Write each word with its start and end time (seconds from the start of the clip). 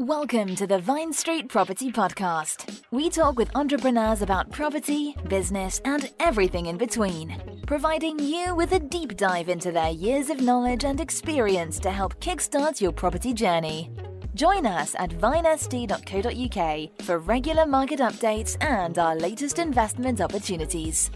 Welcome 0.00 0.56
to 0.56 0.66
the 0.66 0.78
Vine 0.78 1.12
Street 1.12 1.50
Property 1.50 1.92
Podcast. 1.92 2.80
We 2.90 3.10
talk 3.10 3.36
with 3.36 3.54
entrepreneurs 3.54 4.22
about 4.22 4.50
property, 4.50 5.14
business, 5.28 5.78
and 5.84 6.10
everything 6.18 6.64
in 6.64 6.78
between, 6.78 7.62
providing 7.66 8.18
you 8.18 8.54
with 8.54 8.72
a 8.72 8.78
deep 8.78 9.18
dive 9.18 9.50
into 9.50 9.70
their 9.72 9.90
years 9.90 10.30
of 10.30 10.40
knowledge 10.40 10.84
and 10.84 11.02
experience 11.02 11.78
to 11.80 11.90
help 11.90 12.18
kickstart 12.18 12.80
your 12.80 12.92
property 12.92 13.34
journey. 13.34 13.90
Join 14.34 14.64
us 14.64 14.96
at 14.98 15.10
vinest.co.uk 15.10 17.02
for 17.04 17.18
regular 17.18 17.66
market 17.66 18.00
updates 18.00 18.56
and 18.62 18.98
our 18.98 19.14
latest 19.16 19.58
investment 19.58 20.22
opportunities. 20.22 21.10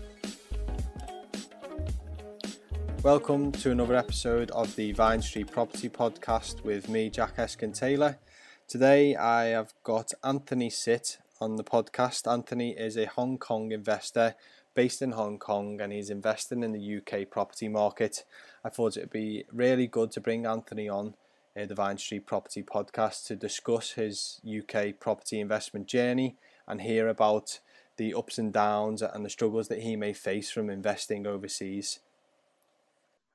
Welcome 3.02 3.50
to 3.52 3.70
another 3.70 3.96
episode 3.96 4.50
of 4.50 4.76
the 4.76 4.92
Vine 4.92 5.22
Street 5.22 5.50
Property 5.50 5.88
Podcast 5.88 6.62
with 6.64 6.90
me, 6.90 7.08
Jack 7.08 7.38
Eskin 7.38 7.74
Taylor. 7.74 8.18
Today 8.66 9.14
I 9.14 9.44
have 9.46 9.74
got 9.84 10.14
Anthony 10.24 10.70
Sit 10.70 11.18
on 11.38 11.56
the 11.56 11.62
podcast. 11.62 12.30
Anthony 12.30 12.70
is 12.70 12.96
a 12.96 13.04
Hong 13.04 13.36
Kong 13.36 13.72
investor 13.72 14.34
based 14.74 15.02
in 15.02 15.12
Hong 15.12 15.38
Kong 15.38 15.80
and 15.82 15.92
he's 15.92 16.08
investing 16.08 16.62
in 16.62 16.72
the 16.72 16.96
UK 16.96 17.30
property 17.30 17.68
market. 17.68 18.24
I 18.64 18.70
thought 18.70 18.96
it 18.96 19.00
would 19.00 19.10
be 19.10 19.44
really 19.52 19.86
good 19.86 20.10
to 20.12 20.20
bring 20.20 20.46
Anthony 20.46 20.88
on 20.88 21.14
uh, 21.56 21.66
the 21.66 21.74
Vine 21.74 21.98
Street 21.98 22.26
Property 22.26 22.62
podcast 22.62 23.26
to 23.26 23.36
discuss 23.36 23.92
his 23.92 24.40
UK 24.44 24.98
property 24.98 25.40
investment 25.40 25.86
journey 25.86 26.36
and 26.66 26.80
hear 26.80 27.06
about 27.06 27.60
the 27.98 28.14
ups 28.14 28.38
and 28.38 28.50
downs 28.50 29.02
and 29.02 29.24
the 29.26 29.30
struggles 29.30 29.68
that 29.68 29.82
he 29.82 29.94
may 29.94 30.14
face 30.14 30.50
from 30.50 30.70
investing 30.70 31.26
overseas. 31.26 32.00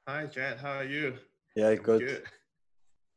Hi, 0.07 0.25
Jet. 0.25 0.57
How 0.59 0.79
are 0.79 0.83
you? 0.83 1.19
Yeah, 1.55 1.75
good. 1.75 1.99
good. 2.01 2.23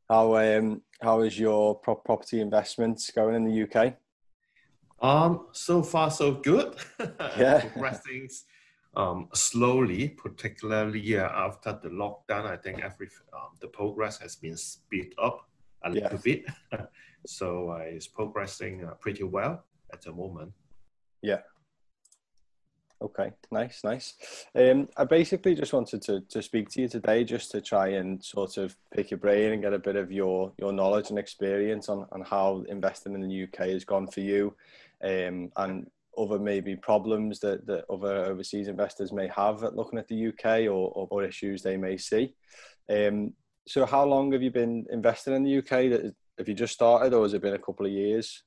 How 0.08 0.36
um 0.36 0.82
how 1.00 1.20
is 1.22 1.38
your 1.38 1.74
pro- 1.76 1.96
property 1.96 2.40
investments 2.40 3.10
going 3.10 3.34
in 3.34 3.44
the 3.44 3.62
UK? 3.62 3.94
Um, 5.00 5.46
so 5.52 5.82
far 5.82 6.10
so 6.10 6.32
good. 6.32 6.76
Yeah, 7.38 7.60
progressing 7.60 8.28
um 8.94 9.28
slowly, 9.32 10.08
particularly 10.08 11.18
uh, 11.18 11.28
after 11.28 11.78
the 11.82 11.88
lockdown. 11.88 12.46
I 12.46 12.56
think 12.56 12.82
every 12.82 13.08
um, 13.32 13.56
the 13.60 13.68
progress 13.68 14.18
has 14.18 14.36
been 14.36 14.56
speed 14.56 15.14
up 15.22 15.48
a 15.84 15.90
little 15.90 16.10
yeah. 16.10 16.18
bit. 16.22 16.44
so 17.26 17.70
uh, 17.70 17.84
it's 17.84 18.06
progressing 18.06 18.84
uh, 18.84 18.94
pretty 18.94 19.24
well 19.24 19.64
at 19.92 20.02
the 20.02 20.12
moment. 20.12 20.52
Yeah. 21.22 21.40
Okay, 23.02 23.32
nice, 23.50 23.82
nice. 23.82 24.14
Um, 24.54 24.88
I 24.96 25.04
basically 25.04 25.56
just 25.56 25.72
wanted 25.72 26.02
to, 26.02 26.20
to 26.20 26.40
speak 26.40 26.68
to 26.70 26.82
you 26.82 26.88
today 26.88 27.24
just 27.24 27.50
to 27.50 27.60
try 27.60 27.88
and 27.88 28.22
sort 28.22 28.58
of 28.58 28.76
pick 28.94 29.10
your 29.10 29.18
brain 29.18 29.52
and 29.52 29.62
get 29.62 29.72
a 29.72 29.78
bit 29.78 29.96
of 29.96 30.12
your, 30.12 30.52
your 30.56 30.72
knowledge 30.72 31.10
and 31.10 31.18
experience 31.18 31.88
on, 31.88 32.06
on 32.12 32.20
how 32.22 32.64
investing 32.68 33.14
in 33.14 33.20
the 33.20 33.42
UK 33.42 33.70
has 33.70 33.84
gone 33.84 34.06
for 34.06 34.20
you 34.20 34.54
um, 35.02 35.50
and 35.56 35.90
other 36.16 36.38
maybe 36.38 36.76
problems 36.76 37.40
that, 37.40 37.66
that 37.66 37.84
other 37.90 38.24
overseas 38.26 38.68
investors 38.68 39.12
may 39.12 39.26
have 39.34 39.64
at 39.64 39.74
looking 39.74 39.98
at 39.98 40.06
the 40.06 40.28
UK 40.28 40.66
or, 40.66 40.92
or, 40.94 41.08
or 41.10 41.24
issues 41.24 41.60
they 41.60 41.76
may 41.76 41.96
see. 41.96 42.34
Um, 42.88 43.32
so 43.66 43.84
how 43.84 44.04
long 44.04 44.30
have 44.30 44.42
you 44.42 44.52
been 44.52 44.86
investing 44.92 45.34
in 45.34 45.42
the 45.42 45.58
UK? 45.58 46.12
Have 46.38 46.48
you 46.48 46.54
just 46.54 46.74
started 46.74 47.14
or 47.14 47.24
has 47.24 47.34
it 47.34 47.42
been 47.42 47.54
a 47.54 47.58
couple 47.58 47.86
of 47.86 47.92
years? 47.92 48.44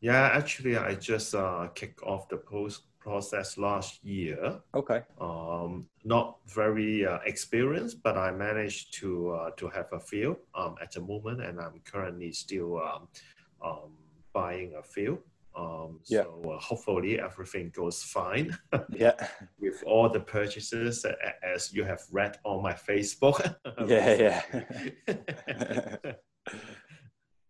Yeah, 0.00 0.30
actually, 0.32 0.76
I 0.76 0.94
just 0.96 1.34
uh, 1.34 1.68
kicked 1.74 2.02
off 2.02 2.28
the 2.28 2.36
post 2.36 2.82
process 3.04 3.58
last 3.58 4.02
year. 4.02 4.40
Okay. 4.74 5.02
Um, 5.20 5.86
not 6.04 6.38
very 6.46 7.06
uh, 7.06 7.18
experienced, 7.26 8.02
but 8.02 8.16
I 8.16 8.30
managed 8.30 8.94
to 9.00 9.10
uh, 9.38 9.50
to 9.60 9.68
have 9.68 9.88
a 9.92 10.00
few 10.00 10.38
um, 10.54 10.74
at 10.84 10.90
the 10.92 11.02
moment, 11.12 11.38
and 11.46 11.60
I'm 11.60 11.78
currently 11.92 12.32
still 12.32 12.70
um, 12.88 13.02
um, 13.68 13.90
buying 14.32 14.70
a 14.78 14.82
few. 14.82 15.12
Um, 15.56 16.00
yeah. 16.06 16.24
So 16.24 16.54
uh, 16.54 16.58
hopefully 16.58 17.20
everything 17.20 17.70
goes 17.80 18.02
fine. 18.02 18.56
yeah. 19.04 19.14
With 19.60 19.84
all 19.86 20.08
the 20.08 20.24
purchases, 20.36 21.06
as 21.54 21.72
you 21.72 21.84
have 21.84 22.02
read 22.10 22.38
on 22.42 22.62
my 22.62 22.72
Facebook. 22.72 23.38
yeah, 23.86 24.42
yeah. 25.06 26.12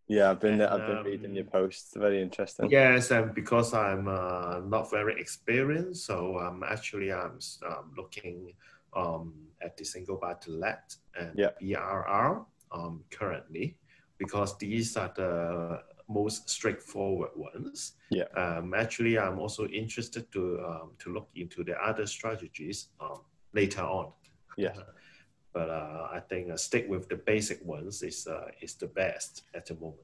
Yeah, 0.07 0.31
I've 0.31 0.41
been 0.41 0.61
I've 0.61 0.87
been 0.87 0.99
um, 0.99 1.05
reading 1.05 1.35
your 1.35 1.45
posts. 1.45 1.93
Very 1.97 2.21
interesting. 2.21 2.71
Yes, 2.71 3.11
and 3.11 3.35
because 3.35 3.73
I'm 3.73 4.07
uh, 4.07 4.61
not 4.61 4.91
very 4.91 5.19
experienced, 5.19 6.07
so 6.07 6.39
um, 6.39 6.63
actually 6.63 7.13
I'm 7.13 7.39
um, 7.67 7.93
looking 7.97 8.53
um, 8.95 9.33
at 9.63 9.77
the 9.77 9.85
single 9.85 10.17
buy 10.17 10.35
to 10.35 10.51
let 10.51 10.95
and 11.19 11.33
yeah. 11.37 11.51
BRR 11.61 12.45
um, 12.73 13.03
currently 13.11 13.77
because 14.19 14.57
these 14.59 14.97
are 14.97 15.13
the 15.17 15.81
most 16.09 16.49
straightforward 16.51 17.31
ones. 17.35 17.93
Yeah. 18.11 18.25
Um, 18.37 18.75
actually, 18.75 19.19
I'm 19.19 19.39
also 19.39 19.67
interested 19.67 20.31
to 20.33 20.61
um, 20.67 20.91
to 20.99 21.13
look 21.13 21.29
into 21.35 21.65
the 21.65 21.77
other 21.83 22.07
strategies 22.07 22.89
um, 23.01 23.21
later 23.55 23.83
on. 23.83 24.13
Yeah. 24.57 24.75
but 25.55 25.71
uh, 25.71 26.09
I 26.13 26.21
think 26.21 26.51
uh, 26.51 26.57
stick 26.57 26.87
with 26.89 27.09
the 27.09 27.17
basic 27.17 27.65
ones 27.65 28.03
is 28.03 28.27
uh, 28.27 28.49
is 28.61 28.75
the 28.75 28.89
best 28.89 29.45
at 29.55 29.67
the 29.67 29.75
moment. 29.75 30.01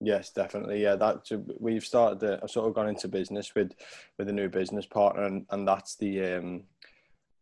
Yes, 0.00 0.30
definitely. 0.30 0.82
Yeah, 0.82 0.96
that 0.96 1.28
we've 1.58 1.84
started. 1.84 2.20
The, 2.20 2.40
I've 2.42 2.50
sort 2.50 2.68
of 2.68 2.74
gone 2.74 2.88
into 2.88 3.08
business 3.08 3.54
with 3.54 3.72
with 4.18 4.28
a 4.28 4.32
new 4.32 4.48
business 4.48 4.86
partner, 4.86 5.24
and, 5.24 5.44
and 5.50 5.66
that's 5.66 5.96
the 5.96 6.36
um, 6.36 6.62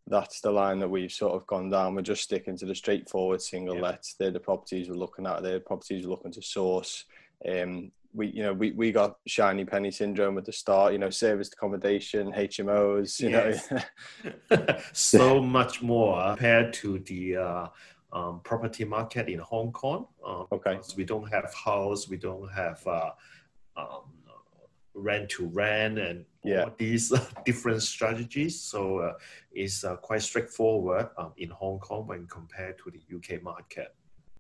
that's 0.06 0.41
the 0.41 0.50
line 0.50 0.79
that 0.81 0.88
we've 0.88 1.12
sort 1.12 1.35
of 1.35 1.47
gone 1.47 1.71
down. 1.71 1.94
We're 1.94 2.03
just 2.03 2.23
sticking 2.23 2.56
to 2.59 2.67
the 2.67 2.75
straightforward 2.75 3.43
single 3.43 3.76
yeah. 3.76 3.82
lets. 3.82 4.15
They're 4.15 4.31
the 4.31 4.41
properties 4.41 4.88
we're 4.88 4.97
looking 4.97 5.26
at. 5.26 5.43
They're 5.43 5.55
the 5.55 5.61
properties 5.61 6.05
we're 6.05 6.11
looking 6.11 6.32
to 6.32 6.43
source. 6.43 7.05
Um, 7.49 7.93
we 8.14 8.29
you 8.29 8.43
know 8.43 8.53
we, 8.53 8.73
we 8.73 8.93
got 8.93 9.17
shiny 9.26 9.64
penny 9.64 9.91
syndrome 9.91 10.37
at 10.38 10.44
the 10.44 10.53
start 10.53 10.93
you 10.93 10.99
know 10.99 11.11
serviced 11.11 11.55
accommodation 11.55 12.32
hmos 12.32 13.20
you 13.20 13.31
yes. 13.31 13.70
know 13.70 14.67
so 14.93 15.41
much 15.41 15.82
more 15.82 16.23
compared 16.29 16.73
to 16.73 16.99
the 17.00 17.37
uh, 17.37 17.67
um, 18.12 18.41
property 18.44 18.85
market 18.85 19.29
in 19.29 19.38
hong 19.38 19.73
kong. 19.73 20.06
Um, 20.25 20.47
okay. 20.53 20.79
we 20.97 21.05
don't 21.05 21.31
have 21.32 21.53
house 21.55 22.09
we 22.09 22.17
don't 22.17 22.50
have 22.53 22.87
uh, 22.87 23.11
um, 23.76 24.12
rent 24.94 25.31
to 25.31 25.47
rent 25.47 25.99
and 25.99 26.25
yeah. 26.44 26.64
all 26.64 26.75
these 26.76 27.12
uh, 27.12 27.25
different 27.47 27.82
strategies. 27.82 28.61
So 28.61 28.99
uh, 28.99 29.12
it's 29.53 29.85
uh, 29.85 29.97
quite 29.97 30.23
straightforward 30.23 31.09
um, 31.17 31.32
in 31.38 31.50
hong 31.50 31.79
kong 31.79 32.06
when 32.06 32.26
compared 32.26 32.79
to 32.79 32.91
the 32.91 33.17
uk 33.17 33.43
market. 33.43 33.94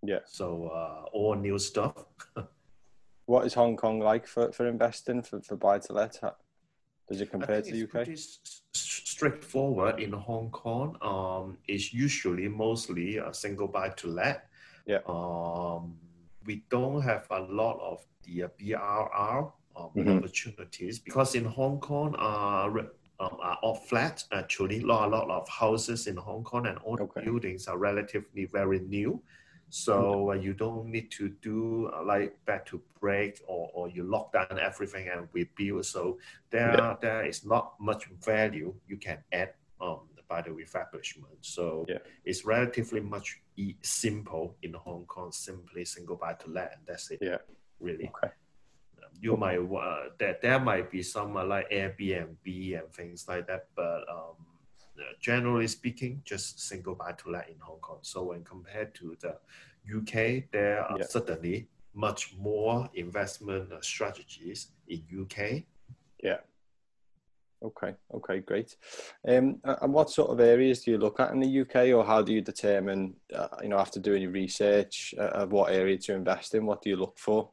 Yeah. 0.04 0.18
So 0.26 0.68
uh, 0.68 1.06
all 1.12 1.34
new 1.34 1.58
stuff 1.58 2.04
What 3.32 3.46
is 3.46 3.54
Hong 3.54 3.78
Kong 3.78 3.98
like 3.98 4.26
for, 4.26 4.52
for 4.52 4.66
investing 4.66 5.22
for, 5.22 5.40
for 5.40 5.56
buy 5.56 5.78
to 5.78 5.94
let? 5.94 6.20
Does 7.08 7.22
it 7.22 7.30
compare 7.30 7.62
to 7.62 7.72
the 7.72 7.84
UK? 7.84 7.90
Pretty 7.90 8.22
straightforward 8.74 10.00
in 10.00 10.12
Hong 10.12 10.50
Kong. 10.50 10.98
Um, 11.00 11.56
it's 11.66 11.94
usually 11.94 12.46
mostly 12.48 13.16
a 13.16 13.32
single 13.32 13.68
buy 13.68 13.88
to 14.00 14.08
let. 14.08 14.50
Yeah. 14.84 14.98
Um, 15.06 15.96
we 16.44 16.62
don't 16.68 17.00
have 17.00 17.26
a 17.30 17.40
lot 17.40 17.80
of 17.80 18.04
the 18.24 18.42
uh, 18.42 18.48
BRR 18.58 19.50
um, 19.76 19.90
Mhm. 19.96 20.18
opportunities 20.18 20.98
because 20.98 21.34
in 21.34 21.46
Hong 21.46 21.80
Kong 21.80 22.14
are 22.18 22.80
um, 22.80 23.36
are 23.40 23.58
all 23.62 23.76
flat 23.76 24.24
actually. 24.32 24.80
Lot 24.80 25.08
a 25.08 25.10
lot 25.10 25.30
of 25.30 25.48
houses 25.48 26.06
in 26.06 26.16
Hong 26.18 26.44
Kong 26.44 26.66
and 26.66 26.76
all 26.84 27.00
Okay. 27.00 27.20
the 27.20 27.30
buildings 27.30 27.66
are 27.66 27.78
relatively 27.78 28.44
very 28.44 28.80
new. 28.80 29.22
So 29.72 30.32
uh, 30.32 30.34
you 30.34 30.52
don't 30.52 30.84
need 30.84 31.10
to 31.12 31.30
do 31.40 31.90
uh, 31.96 32.04
like 32.04 32.36
back 32.44 32.66
to 32.66 32.82
brick 33.00 33.40
or, 33.48 33.70
or 33.72 33.88
you 33.88 34.02
lock 34.04 34.30
down 34.30 34.58
everything 34.60 35.08
and 35.08 35.26
rebuild. 35.32 35.86
So 35.86 36.18
there 36.50 36.72
Yeah. 36.76 36.96
there 37.00 37.24
is 37.24 37.42
not 37.46 37.80
much 37.80 38.04
value 38.20 38.74
you 38.86 38.98
can 38.98 39.24
add 39.32 39.54
um, 39.80 40.00
by 40.28 40.42
the 40.42 40.50
refurbishment. 40.50 41.38
So 41.40 41.86
Yeah. 41.88 42.00
it's 42.22 42.44
relatively 42.44 43.00
much 43.00 43.40
e- 43.56 43.76
simple 43.80 44.56
in 44.62 44.74
Hong 44.74 45.06
Kong, 45.06 45.32
simply 45.32 45.86
single 45.86 46.16
buy 46.16 46.34
to 46.34 46.48
let, 46.50 46.76
and 46.76 46.82
that's 46.86 47.10
it. 47.10 47.20
Yeah. 47.22 47.38
Really. 47.80 48.08
Okay. 48.12 48.30
You 49.22 49.38
might 49.38 49.56
uh, 49.58 50.10
there 50.18 50.36
there 50.42 50.60
might 50.60 50.90
be 50.90 51.02
some 51.02 51.34
uh, 51.34 51.46
like 51.46 51.70
Airbnb 51.70 52.44
and 52.78 52.92
things 52.92 53.26
like 53.26 53.46
that, 53.46 53.68
but 53.74 54.04
um, 54.06 54.36
generally 55.20 55.68
speaking, 55.68 56.22
just 56.24 56.60
single 56.60 56.94
buy 56.94 57.12
to 57.12 57.30
let 57.30 57.48
in 57.48 57.58
Hong 57.60 57.78
Kong. 57.80 57.98
So 58.02 58.24
when 58.24 58.44
compared 58.44 58.94
to 58.96 59.16
the 59.20 59.38
UK, 59.98 60.50
there 60.52 60.82
are 60.84 60.98
Yeah. 60.98 61.06
certainly 61.06 61.68
much 61.94 62.34
more 62.36 62.88
investment 62.94 63.72
uh, 63.72 63.80
strategies 63.80 64.68
in 64.88 65.02
UK. 65.22 65.64
Yeah. 66.22 66.38
Okay. 67.62 67.94
Okay. 68.12 68.40
Great. 68.40 68.76
Um, 69.26 69.60
and 69.64 69.92
what 69.92 70.10
sort 70.10 70.30
of 70.30 70.40
areas 70.40 70.82
do 70.82 70.90
you 70.90 70.98
look 70.98 71.20
at 71.20 71.30
in 71.32 71.40
the 71.40 71.60
UK, 71.60 71.94
or 71.94 72.04
how 72.04 72.20
do 72.22 72.32
you 72.32 72.40
determine, 72.40 73.14
uh, 73.34 73.48
you 73.62 73.68
know, 73.68 73.78
after 73.78 74.00
doing 74.00 74.22
your 74.22 74.32
research, 74.32 75.14
uh, 75.16 75.42
of 75.42 75.52
what 75.52 75.72
area 75.72 75.96
to 75.98 76.14
invest 76.14 76.54
in? 76.54 76.66
What 76.66 76.82
do 76.82 76.90
you 76.90 76.96
look 76.96 77.18
for? 77.18 77.50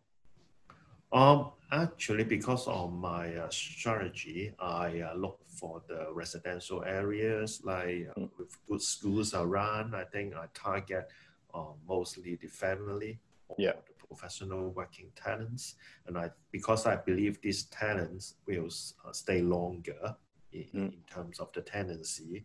Um, 1.11 1.51
actually, 1.71 2.23
because 2.23 2.67
of 2.67 2.94
my 2.94 3.35
uh, 3.35 3.50
strategy, 3.50 4.53
I 4.59 5.01
uh, 5.01 5.15
look 5.15 5.39
for 5.47 5.81
the 5.88 6.07
residential 6.13 6.83
areas 6.83 7.61
like 7.63 8.07
uh, 8.09 8.19
Mm. 8.19 8.29
with 8.38 8.57
good 8.67 8.81
schools 8.81 9.33
around. 9.33 9.95
I 9.95 10.03
think 10.06 10.35
I 10.35 10.47
target 10.53 11.09
uh, 11.53 11.73
mostly 11.88 12.35
the 12.35 12.47
family 12.47 13.19
or 13.47 13.56
Yeah. 13.57 13.73
the 13.88 13.94
professional 14.07 14.69
working 14.69 15.11
talents, 15.15 15.75
and 16.06 16.17
I 16.17 16.29
because 16.51 16.85
I 16.85 16.95
believe 16.97 17.41
these 17.41 17.63
talents 17.65 18.35
will 18.45 18.69
uh, 19.06 19.13
stay 19.13 19.41
longer. 19.41 20.15
In, 20.51 20.65
Mm. 20.73 20.94
in 20.94 21.03
terms 21.06 21.39
of 21.39 21.51
the 21.53 21.61
tenancy, 21.61 22.44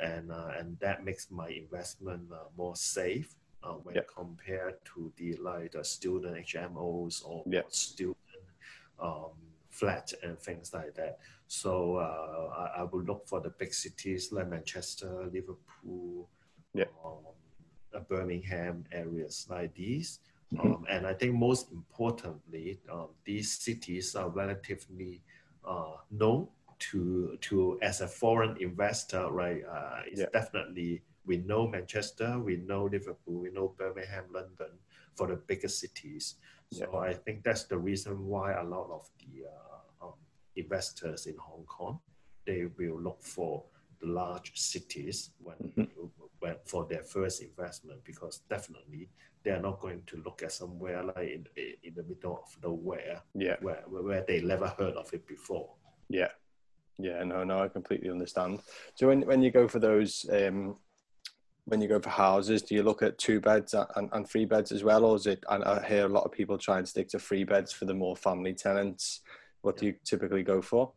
and 0.00 0.32
uh, 0.32 0.50
and 0.58 0.76
that 0.80 1.04
makes 1.04 1.30
my 1.30 1.48
investment 1.48 2.32
uh, 2.32 2.50
more 2.56 2.74
safe 2.74 3.36
uh, 3.64 3.72
when 3.82 3.96
Yeah. 3.96 4.02
compared 4.14 4.76
to 4.94 5.12
the 5.16 5.34
like 5.36 5.72
the 5.72 5.84
student 5.84 6.36
HMOs 6.36 7.22
or 7.24 7.42
Yeah. 7.46 7.62
student 7.68 8.16
um, 8.98 9.32
flat 9.70 10.12
and 10.22 10.38
things 10.38 10.72
like 10.72 10.94
that. 10.94 11.18
So 11.48 11.96
uh, 11.96 12.50
I, 12.56 12.80
I 12.80 12.82
would 12.84 13.06
look 13.06 13.26
for 13.26 13.40
the 13.40 13.50
big 13.50 13.72
cities 13.74 14.32
like 14.32 14.48
Manchester, 14.48 15.28
Liverpool, 15.32 16.28
Yeah. 16.74 16.84
um, 17.04 17.18
uh, 17.94 18.00
Birmingham 18.00 18.84
areas 18.92 19.46
like 19.50 19.74
these. 19.74 20.20
Mhm. 20.52 20.60
Um, 20.60 20.86
and 20.88 21.06
I 21.06 21.14
think 21.14 21.34
most 21.34 21.72
importantly, 21.72 22.80
um, 22.90 23.08
these 23.24 23.50
cities 23.52 24.14
are 24.14 24.28
relatively 24.28 25.22
uh, 25.66 25.96
known 26.10 26.48
to 26.90 27.36
to 27.40 27.78
as 27.82 28.00
a 28.00 28.08
foreign 28.08 28.56
investor, 28.60 29.30
right? 29.30 29.62
Uh, 29.64 30.02
it's 30.06 30.22
definitely 30.32 31.02
we 31.26 31.38
know 31.38 31.66
Manchester, 31.66 32.38
we 32.38 32.56
know 32.58 32.84
Liverpool, 32.84 33.40
we 33.40 33.50
know 33.50 33.74
Birmingham, 33.78 34.24
London 34.32 34.78
for 35.14 35.26
the 35.28 35.36
biggest 35.36 35.80
cities. 35.80 36.36
So 36.72 36.96
I 36.96 37.14
think 37.14 37.44
that's 37.44 37.64
the 37.64 37.78
reason 37.78 38.26
why 38.26 38.52
a 38.54 38.64
lot 38.64 38.90
of 38.90 39.08
the 39.20 39.46
uh, 39.46 40.06
um, 40.06 40.14
investors 40.56 41.26
in 41.26 41.36
Hong 41.38 41.64
Kong 41.66 42.00
they 42.46 42.66
will 42.78 43.00
look 43.00 43.22
for 43.22 43.64
the 44.00 44.06
large 44.06 44.52
cities 44.58 45.30
when, 45.42 45.56
Mhm. 45.78 45.88
when 46.40 46.56
for 46.66 46.84
their 46.84 47.02
first 47.04 47.40
investment 47.42 48.04
because 48.04 48.40
definitely 48.50 49.08
they 49.42 49.50
are 49.50 49.62
not 49.62 49.80
going 49.80 50.02
to 50.06 50.16
look 50.18 50.42
at 50.42 50.52
somewhere 50.52 51.02
like 51.04 51.16
in, 51.16 51.46
in 51.82 51.94
the 51.94 52.02
middle 52.02 52.42
of 52.42 52.62
nowhere 52.62 53.22
Yeah. 53.34 53.56
where, 53.60 53.82
where 53.88 54.24
they 54.26 54.42
never 54.42 54.66
heard 54.68 54.94
of 54.96 55.12
it 55.14 55.26
before. 55.26 55.70
Yeah. 56.08 56.32
Yeah. 56.98 57.24
No. 57.24 57.44
No. 57.44 57.60
I 57.62 57.68
completely 57.68 58.10
understand. 58.10 58.60
So 58.94 59.08
when 59.08 59.22
when 59.26 59.42
you 59.42 59.50
go 59.50 59.66
for 59.68 59.78
those, 59.80 60.26
um, 60.30 60.76
when 61.66 61.80
you 61.80 61.88
go 61.88 61.98
for 62.00 62.10
houses, 62.10 62.62
do 62.62 62.74
you 62.74 62.82
look 62.82 63.02
at 63.02 63.18
two 63.18 63.40
beds 63.40 63.74
and, 63.74 64.08
and 64.12 64.28
three 64.28 64.44
beds 64.44 64.70
as 64.70 64.84
well, 64.84 65.04
or 65.04 65.16
is 65.16 65.26
it? 65.26 65.42
And 65.48 65.64
I 65.64 65.84
hear 65.86 66.04
a 66.04 66.08
lot 66.08 66.24
of 66.24 66.32
people 66.32 66.58
try 66.58 66.78
and 66.78 66.88
stick 66.88 67.08
to 67.08 67.18
three 67.18 67.44
beds 67.44 67.72
for 67.72 67.86
the 67.86 67.94
more 67.94 68.16
family 68.16 68.52
tenants. 68.52 69.20
What 69.62 69.78
do 69.78 69.86
you 69.86 69.94
typically 70.04 70.42
go 70.42 70.60
for? 70.60 70.92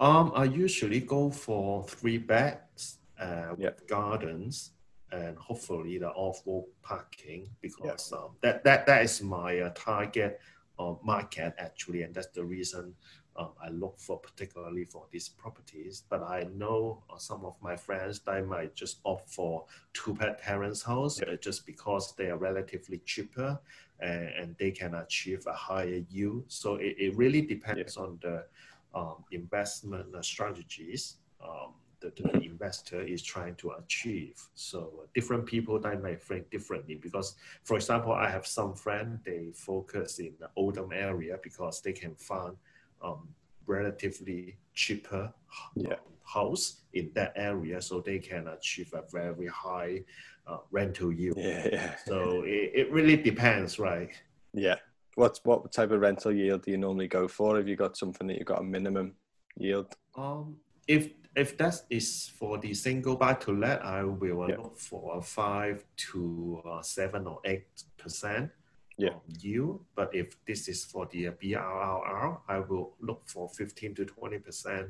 Um, 0.00 0.32
I 0.34 0.44
usually 0.44 1.00
go 1.00 1.30
for 1.30 1.84
three 1.84 2.18
beds 2.18 2.98
uh, 3.20 3.54
Yeah. 3.58 3.70
gardens 3.86 4.72
and 5.12 5.36
hopefully 5.36 5.98
the 5.98 6.08
off-road 6.08 6.64
parking 6.82 7.50
because 7.60 8.10
um, 8.14 8.30
that, 8.42 8.64
that 8.64 8.86
that 8.86 9.04
is 9.04 9.22
my 9.22 9.60
uh, 9.60 9.70
target 9.74 10.40
uh, 10.78 10.94
market 11.04 11.52
actually, 11.58 12.02
and 12.02 12.14
that's 12.14 12.28
the 12.28 12.42
reason 12.42 12.94
um, 13.36 13.50
I 13.62 13.70
look 13.70 13.98
for 13.98 14.18
particularly 14.18 14.84
for 14.84 15.06
these 15.10 15.28
properties. 15.28 16.02
But 16.08 16.22
I 16.22 16.46
know 16.54 17.02
uh, 17.10 17.16
some 17.18 17.44
of 17.44 17.54
my 17.62 17.76
friends 17.76 18.20
they 18.20 18.42
might 18.42 18.74
just 18.74 18.98
opt 19.04 19.30
for 19.30 19.64
two-bed 19.94 20.38
terrace 20.42 20.82
house 20.82 21.20
uh, 21.22 21.36
just 21.40 21.66
because 21.66 22.14
they 22.16 22.30
are 22.30 22.36
relatively 22.36 22.98
cheaper 23.04 23.58
and, 24.00 24.28
and 24.28 24.56
they 24.58 24.70
can 24.70 24.94
achieve 24.94 25.46
a 25.46 25.52
higher 25.52 26.02
yield. 26.10 26.44
So 26.48 26.76
it, 26.76 26.96
it 26.98 27.16
really 27.16 27.42
depends 27.42 27.96
on 27.96 28.18
the 28.22 28.44
um, 28.94 29.24
investment 29.30 30.14
uh, 30.14 30.22
strategies 30.22 31.16
um, 31.42 31.72
that 32.00 32.16
the 32.16 32.42
investor 32.42 33.00
is 33.00 33.22
trying 33.22 33.54
to 33.54 33.70
achieve. 33.70 34.42
So 34.54 34.92
uh, 35.02 35.06
different 35.14 35.46
people 35.46 35.78
they 35.78 35.96
may 35.96 36.16
think 36.16 36.50
differently 36.50 36.96
because, 36.96 37.36
for 37.62 37.76
example, 37.76 38.12
I 38.12 38.28
have 38.28 38.46
some 38.46 38.74
friend 38.74 39.20
they 39.24 39.52
focus 39.54 40.18
in 40.18 40.34
the 40.38 40.50
Oldham 40.56 40.92
area 40.92 41.38
because 41.42 41.80
they 41.80 41.92
can 41.92 42.14
find 42.16 42.56
um, 43.02 43.28
relatively 43.66 44.58
cheaper 44.74 45.32
Yeah. 45.76 45.94
um, 45.94 45.98
house 46.24 46.82
in 46.94 47.10
that 47.14 47.32
area, 47.36 47.80
so 47.80 48.00
they 48.00 48.18
can 48.18 48.48
achieve 48.48 48.92
a 48.94 49.02
very 49.10 49.46
high 49.48 50.04
uh, 50.46 50.58
rental 50.70 51.12
yield. 51.12 51.36
Yeah. 51.36 51.68
Yeah. 51.72 51.96
So 52.06 52.42
it, 52.44 52.70
it 52.74 52.92
really 52.92 53.16
depends, 53.16 53.78
right? 53.78 54.10
Yeah. 54.54 54.76
What's 55.14 55.40
what 55.44 55.70
type 55.72 55.90
of 55.90 56.00
rental 56.00 56.32
yield 56.32 56.62
do 56.64 56.70
you 56.70 56.78
normally 56.78 57.08
go 57.08 57.28
for? 57.28 57.56
Have 57.56 57.68
you 57.68 57.76
got 57.76 57.96
something 57.96 58.26
that 58.28 58.38
you've 58.38 58.46
got 58.46 58.60
a 58.60 58.64
minimum 58.64 59.14
yield? 59.56 59.94
Um, 60.16 60.56
if 60.88 61.10
if 61.36 61.56
that 61.58 61.74
is 61.90 62.30
for 62.38 62.58
the 62.58 62.72
single 62.74 63.16
buy 63.16 63.34
to 63.34 63.52
let, 63.52 63.84
I 63.84 64.04
will 64.04 64.48
Yeah. 64.48 64.56
look 64.56 64.78
for 64.78 65.18
a 65.18 65.22
five 65.22 65.84
to 66.12 66.62
uh, 66.64 66.82
seven 66.82 67.26
or 67.26 67.40
eight 67.44 67.66
percent 67.98 68.50
Yeah. 69.02 69.14
yield. 69.40 69.80
But 69.94 70.14
if 70.14 70.28
this 70.46 70.68
is 70.68 70.84
for 70.84 71.04
the 71.12 71.28
uh, 71.28 71.32
BRRR, 71.32 72.38
I 72.48 72.58
will 72.60 72.94
look 73.00 73.22
for 73.26 73.48
fifteen 73.48 73.94
to 73.96 74.04
twenty 74.04 74.38
percent 74.38 74.86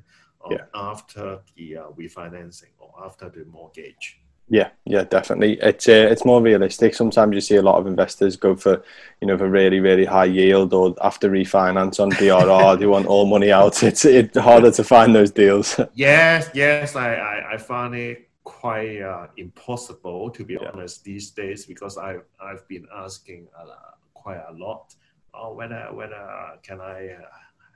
Yeah. 0.50 0.64
after 0.75 1.40
the 1.57 1.76
uh, 1.76 1.83
refinancing 2.00 2.75
or 2.78 2.90
after 3.07 3.28
the 3.31 3.45
mortgage. 3.45 4.19
Yeah, 4.49 4.71
yeah, 4.85 5.04
definitely. 5.04 5.59
It's 5.62 5.88
uh, 5.88 6.09
it's 6.11 6.25
more 6.25 6.42
realistic. 6.42 6.95
Sometimes 6.95 7.35
you 7.35 7.40
see 7.40 7.57
a 7.57 7.62
lot 7.62 7.78
of 7.81 7.87
investors 7.87 8.37
go 8.37 8.54
for, 8.57 8.83
you 9.21 9.26
know, 9.28 9.38
for 9.38 9.49
really 9.49 9.81
really 9.81 10.04
high 10.04 10.26
yield 10.26 10.75
or 10.75 10.95
after 11.00 11.31
refinance 11.31 12.00
on 12.00 12.16
BRR, 12.19 12.76
they 12.78 12.87
want 12.87 13.07
all 13.07 13.25
money 13.26 13.50
out. 13.52 13.83
It's 13.83 14.04
it's 14.04 14.37
harder 14.37 14.71
to 14.73 14.85
find 14.85 15.14
those 15.14 15.31
deals. 15.31 15.81
Yes, 15.95 16.50
yes, 16.54 16.97
I, 16.97 17.14
I, 17.14 17.54
I 17.54 17.57
find 17.57 17.95
it 17.95 18.28
quite 18.45 19.00
uh, 19.00 19.28
impossible 19.37 20.31
to 20.31 20.45
be 20.45 20.57
Yeah. 20.61 20.71
honest 20.73 21.04
these 21.04 21.31
days 21.31 21.64
because 21.64 21.97
I 21.97 22.19
I've 22.40 22.66
been 22.69 22.87
asking 22.95 23.49
a, 23.59 23.64
lo- 23.64 23.95
quite 24.23 24.43
a 24.49 24.52
lot. 24.52 24.95
Oh, 25.35 25.55
when 25.55 25.73
uh, 25.73 25.88
when 25.88 26.12
uh, 26.12 26.57
can 26.62 26.81
I 26.81 26.99
uh, 27.09 27.25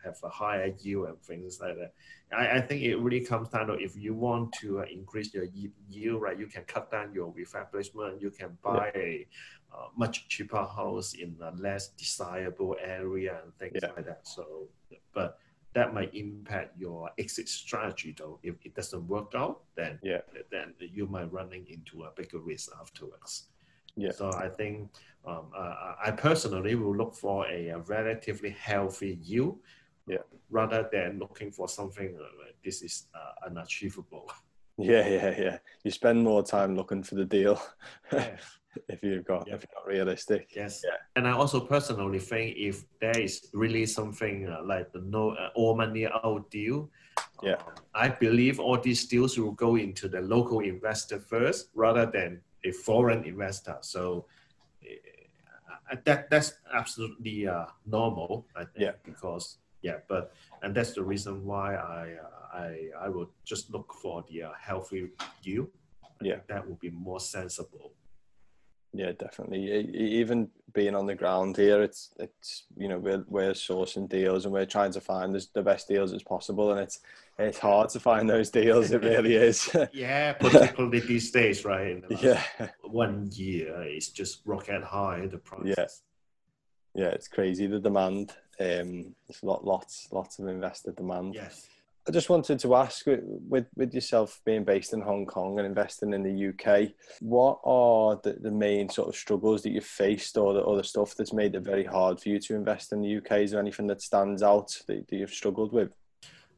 have 0.06 0.18
a 0.22 0.28
higher 0.28 0.72
yield 0.78 1.08
and 1.08 1.20
things 1.22 1.60
like 1.60 1.76
that. 1.76 1.92
I, 2.32 2.58
I 2.58 2.60
think 2.60 2.82
it 2.82 2.96
really 2.96 3.24
comes 3.24 3.48
down 3.48 3.66
to 3.66 3.74
if 3.74 3.96
you 3.96 4.14
want 4.14 4.52
to 4.60 4.80
uh, 4.80 4.84
increase 4.90 5.34
your 5.34 5.46
yield, 5.90 6.22
right? 6.22 6.38
You 6.38 6.46
can 6.46 6.64
cut 6.64 6.90
down 6.90 7.12
your 7.12 7.32
refurbishment. 7.32 8.22
You 8.22 8.30
can 8.30 8.56
buy 8.62 8.92
a 8.94 9.26
uh, 9.74 9.88
much 9.96 10.28
cheaper 10.28 10.64
house 10.64 11.14
in 11.14 11.36
a 11.42 11.50
less 11.60 11.88
desirable 11.88 12.76
area 12.82 13.40
and 13.42 13.52
things 13.58 13.82
Yeah. 13.82 13.90
like 13.96 14.06
that. 14.06 14.26
So, 14.26 14.68
but 15.12 15.38
that 15.74 15.92
might 15.92 16.14
impact 16.14 16.78
your 16.78 17.10
exit 17.18 17.48
strategy 17.48 18.14
though. 18.16 18.38
If 18.42 18.54
it 18.64 18.74
doesn't 18.74 19.06
work 19.08 19.32
out, 19.34 19.62
then 19.76 19.98
Yeah. 20.02 20.20
then 20.50 20.74
you 20.78 21.06
might 21.06 21.30
running 21.32 21.66
into 21.68 22.04
a 22.04 22.10
bigger 22.16 22.38
risk 22.38 22.70
afterwards. 22.80 23.48
Yeah. 23.96 24.12
So 24.12 24.30
I 24.32 24.48
think 24.48 24.90
um, 25.26 25.46
uh, 25.56 25.94
I 26.04 26.10
personally 26.10 26.74
will 26.74 26.96
look 26.96 27.14
for 27.14 27.46
a, 27.48 27.68
a 27.68 27.78
relatively 27.78 28.50
healthy 28.50 29.18
yield, 29.22 29.58
yeah. 30.06 30.18
rather 30.50 30.88
than 30.92 31.18
looking 31.18 31.50
for 31.50 31.68
something 31.68 32.16
uh, 32.20 32.26
this 32.64 32.82
is 32.82 33.06
uh, 33.14 33.46
unachievable. 33.46 34.30
Yeah, 34.78 35.08
yeah, 35.08 35.34
yeah. 35.38 35.58
You 35.84 35.90
spend 35.90 36.22
more 36.22 36.42
time 36.42 36.76
looking 36.76 37.02
for 37.02 37.14
the 37.14 37.24
deal 37.24 37.58
Yeah. 38.12 38.36
if 38.90 39.02
you've 39.02 39.24
got 39.24 39.48
if 39.48 39.64
you're 39.64 39.74
not 39.74 39.86
realistic. 39.86 40.52
Yes. 40.54 40.82
Yeah. 40.84 40.98
And 41.16 41.26
I 41.26 41.32
also 41.32 41.60
personally 41.60 42.18
think 42.18 42.58
if 42.58 42.84
there 43.00 43.18
is 43.18 43.48
really 43.54 43.86
something 43.86 44.46
uh, 44.46 44.60
like 44.62 44.92
the 44.92 45.00
no 45.00 45.30
uh, 45.30 45.48
all 45.54 45.74
money 45.78 46.06
out 46.06 46.50
deal, 46.50 46.90
Yeah. 47.42 47.54
um, 47.54 47.72
I 47.94 48.08
believe 48.10 48.60
all 48.60 48.78
these 48.78 49.06
deals 49.06 49.38
will 49.38 49.52
go 49.52 49.76
into 49.76 50.08
the 50.08 50.20
local 50.20 50.60
investor 50.60 51.20
first 51.20 51.70
rather 51.74 52.04
than 52.04 52.42
a 52.66 52.72
foreign 52.72 53.24
investor. 53.24 53.78
So 53.80 54.26
uh, 55.90 55.96
that 56.04 56.30
that's 56.30 56.54
absolutely 56.72 57.46
uh, 57.46 57.66
normal, 57.86 58.46
I 58.56 58.64
think, 58.64 58.80
Yeah. 58.86 58.92
because 59.04 59.58
yeah, 59.82 59.98
but 60.08 60.32
and 60.62 60.74
that's 60.74 60.94
the 60.94 61.02
reason 61.02 61.44
why 61.44 61.74
I 61.74 62.16
uh, 62.24 62.58
I 62.64 62.90
I 63.04 63.08
will 63.08 63.30
just 63.44 63.70
look 63.70 63.92
for 64.02 64.24
the 64.28 64.42
uh, 64.44 64.52
healthy 64.68 65.10
yield. 65.42 65.68
I 66.20 66.24
Yeah. 66.24 66.40
that 66.48 66.66
would 66.66 66.80
be 66.80 66.90
more 66.90 67.20
sensible. 67.20 67.92
Yeah, 68.96 69.12
definitely. 69.12 69.70
Even 69.94 70.48
being 70.72 70.94
on 70.94 71.04
the 71.06 71.14
ground 71.14 71.56
here, 71.56 71.82
it's 71.82 72.14
it's 72.18 72.64
you 72.76 72.88
know 72.88 72.98
we're 72.98 73.24
we're 73.28 73.52
sourcing 73.52 74.08
deals 74.08 74.44
and 74.44 74.54
we're 74.54 74.64
trying 74.64 74.92
to 74.92 75.00
find 75.00 75.34
the, 75.34 75.46
the 75.54 75.62
best 75.62 75.86
deals 75.86 76.14
as 76.14 76.22
possible, 76.22 76.70
and 76.70 76.80
it's 76.80 77.00
it's 77.38 77.58
hard 77.58 77.90
to 77.90 78.00
find 78.00 78.28
those 78.28 78.50
deals. 78.50 78.90
It 78.90 79.02
really 79.02 79.34
is. 79.34 79.68
Yeah, 79.92 80.32
particularly 80.32 81.00
these 81.00 81.30
days, 81.30 81.64
right? 81.64 81.90
In 81.90 82.00
the 82.00 82.14
last 82.14 82.22
yeah, 82.24 82.68
One 82.82 83.28
year, 83.32 83.82
it's 83.82 84.08
just 84.08 84.40
rocket 84.46 84.82
high, 84.82 85.26
the 85.26 85.38
price. 85.38 85.74
yeah, 85.76 85.86
yeah, 86.94 87.08
it's 87.08 87.28
crazy 87.28 87.66
the 87.66 87.78
demand. 87.78 88.32
Um, 88.58 89.14
there's 89.28 89.42
lot 89.42 89.64
lots 89.64 90.08
lots 90.10 90.38
of 90.38 90.48
investor 90.48 90.92
demand. 90.92 91.34
Yes. 91.34 91.66
I 92.08 92.12
just 92.12 92.30
wanted 92.30 92.60
to 92.60 92.74
ask 92.76 93.04
with, 93.06 93.66
with 93.74 93.92
yourself 93.92 94.40
being 94.44 94.62
based 94.62 94.92
in 94.92 95.00
Hong 95.00 95.26
Kong 95.26 95.58
and 95.58 95.66
investing 95.66 96.12
in 96.12 96.22
the 96.22 96.48
UK, 96.48 96.92
what 97.20 97.58
are 97.64 98.20
the, 98.22 98.34
the 98.40 98.50
main 98.50 98.88
sort 98.88 99.08
of 99.08 99.16
struggles 99.16 99.62
that 99.62 99.70
you've 99.70 99.84
faced 99.84 100.36
or 100.36 100.54
the 100.54 100.62
other 100.62 100.84
stuff 100.84 101.16
that's 101.16 101.32
made 101.32 101.56
it 101.56 101.64
very 101.64 101.84
hard 101.84 102.20
for 102.20 102.28
you 102.28 102.38
to 102.38 102.54
invest 102.54 102.92
in 102.92 103.00
the 103.00 103.16
UK? 103.16 103.40
Is 103.40 103.50
there 103.50 103.60
anything 103.60 103.88
that 103.88 104.02
stands 104.02 104.44
out 104.44 104.76
that, 104.86 105.08
that 105.08 105.16
you've 105.16 105.30
struggled 105.30 105.72
with? 105.72 105.96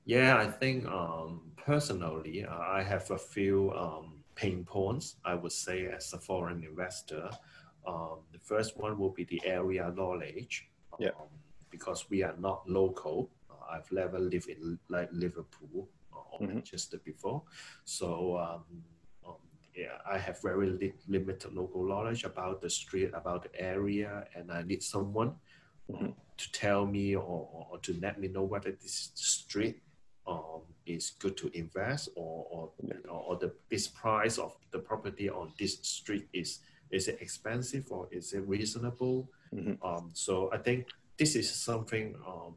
Yeah, 0.05 0.37
I 0.37 0.51
think 0.51 0.87
um, 0.87 1.41
personally, 1.57 2.45
I 2.47 2.83
have 2.83 3.11
a 3.11 3.19
few 3.19 3.73
um, 3.73 4.23
pain 4.35 4.65
points, 4.65 5.17
I 5.25 5.35
would 5.35 5.53
say, 5.53 5.87
as 5.87 6.13
a 6.13 6.19
foreign 6.19 6.63
investor. 6.63 7.31
Um, 7.87 8.19
the 8.33 8.39
first 8.39 8.77
one 8.77 8.99
will 8.99 9.13
be 9.13 9.25
the 9.25 9.41
area 9.47 9.91
knowledge. 9.97 10.69
Yeah. 10.99 11.11
Um, 11.19 11.29
because 11.71 12.09
we 12.11 12.23
are 12.23 12.35
not 12.39 12.69
local. 12.69 13.31
I've 13.71 13.91
never 13.93 14.19
lived 14.19 14.49
in 14.49 14.79
like 14.89 15.09
Liverpool 15.13 15.89
or 16.13 16.41
Mhm. 16.41 16.55
Manchester 16.55 16.99
before. 17.05 17.43
So 17.85 18.39
um, 18.39 18.65
um, 19.27 19.37
yeah, 19.75 19.99
I 20.07 20.19
have 20.19 20.41
very 20.43 20.71
li- 20.71 20.95
limited 21.07 21.53
local 21.53 21.85
knowledge 21.87 22.25
about 22.25 22.61
the 22.61 22.71
street, 22.71 23.11
about 23.15 23.43
the 23.45 23.61
area, 23.61 24.27
and 24.35 24.51
I 24.51 24.63
need 24.63 24.83
someone 24.83 25.39
Mhm. 25.91 26.15
to 26.37 26.53
tell 26.53 26.87
me 26.87 27.17
or, 27.17 27.67
or, 27.71 27.79
to 27.81 27.93
let 28.01 28.21
me 28.21 28.29
know 28.29 28.45
whether 28.45 28.71
this 28.73 29.11
street 29.15 29.83
um, 30.27 30.63
is 30.85 31.11
good 31.19 31.37
to 31.39 31.49
invest 31.57 32.11
or 32.15 32.47
or, 32.51 32.73
or, 33.09 33.21
or 33.29 33.37
the 33.37 33.51
this 33.71 33.89
price 33.89 34.37
of 34.39 34.55
the 34.71 34.79
property 34.79 35.29
on 35.31 35.53
this 35.59 35.79
street 35.83 36.29
is 36.33 36.61
is 36.91 37.09
it 37.09 37.19
expensive 37.21 37.91
or 37.91 38.09
is 38.11 38.33
it 38.33 38.41
reasonable? 38.47 39.31
Mhm. 39.53 39.79
Um, 39.83 40.11
so 40.15 40.51
I 40.53 40.59
think 40.59 40.87
this 41.17 41.35
is 41.37 41.49
something 41.51 42.15
um, 42.27 42.55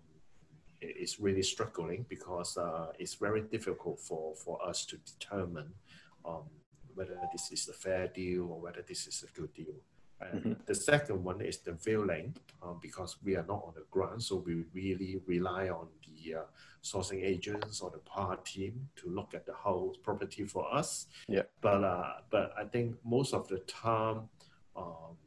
is 0.82 1.20
really 1.20 1.44
struggling 1.44 2.06
because 2.10 2.58
uh, 2.58 2.88
it's 2.98 3.16
very 3.16 3.42
difficult 3.42 4.00
for, 4.00 4.36
for 4.36 4.64
us 4.68 4.86
to 4.86 4.98
determine 4.98 5.72
um, 6.26 6.44
whether 6.96 7.18
this 7.32 7.52
is 7.52 7.70
a 7.70 7.74
fair 7.74 8.08
deal 8.08 8.44
or 8.52 8.60
whether 8.60 8.84
this 8.88 9.08
is 9.08 9.24
a 9.24 9.40
good 9.40 9.54
deal. 9.54 9.76
And 10.22 10.56
the 10.66 10.76
second 10.76 11.24
one 11.24 11.42
is 11.42 11.58
the 11.58 11.74
viewing, 11.74 12.36
um, 12.62 12.78
because 12.82 13.18
we 13.24 13.36
are 13.36 13.46
not 13.48 13.64
on 13.66 13.74
the 13.76 13.86
ground, 13.90 14.22
so 14.22 14.36
we 14.36 14.64
really 14.74 15.20
rely 15.26 15.70
on 15.70 15.88
the 16.06 16.36
uh, 16.36 16.42
sourcing 16.84 17.24
agents 17.24 17.82
or 17.82 17.90
the 17.90 18.00
power 18.00 18.38
team 18.44 18.88
to 18.98 19.10
look 19.10 19.34
at 19.34 19.46
the 19.46 19.54
whole 19.54 19.96
property 20.04 20.44
for 20.44 20.72
us. 20.72 21.08
Yeah. 21.28 21.44
But 21.62 21.84
uh, 21.84 22.14
but 22.30 22.54
I 22.58 22.66
think 22.66 22.98
most 23.04 23.34
of 23.34 23.48
the 23.48 23.60
time, 23.60 24.30
um, 24.76 25.18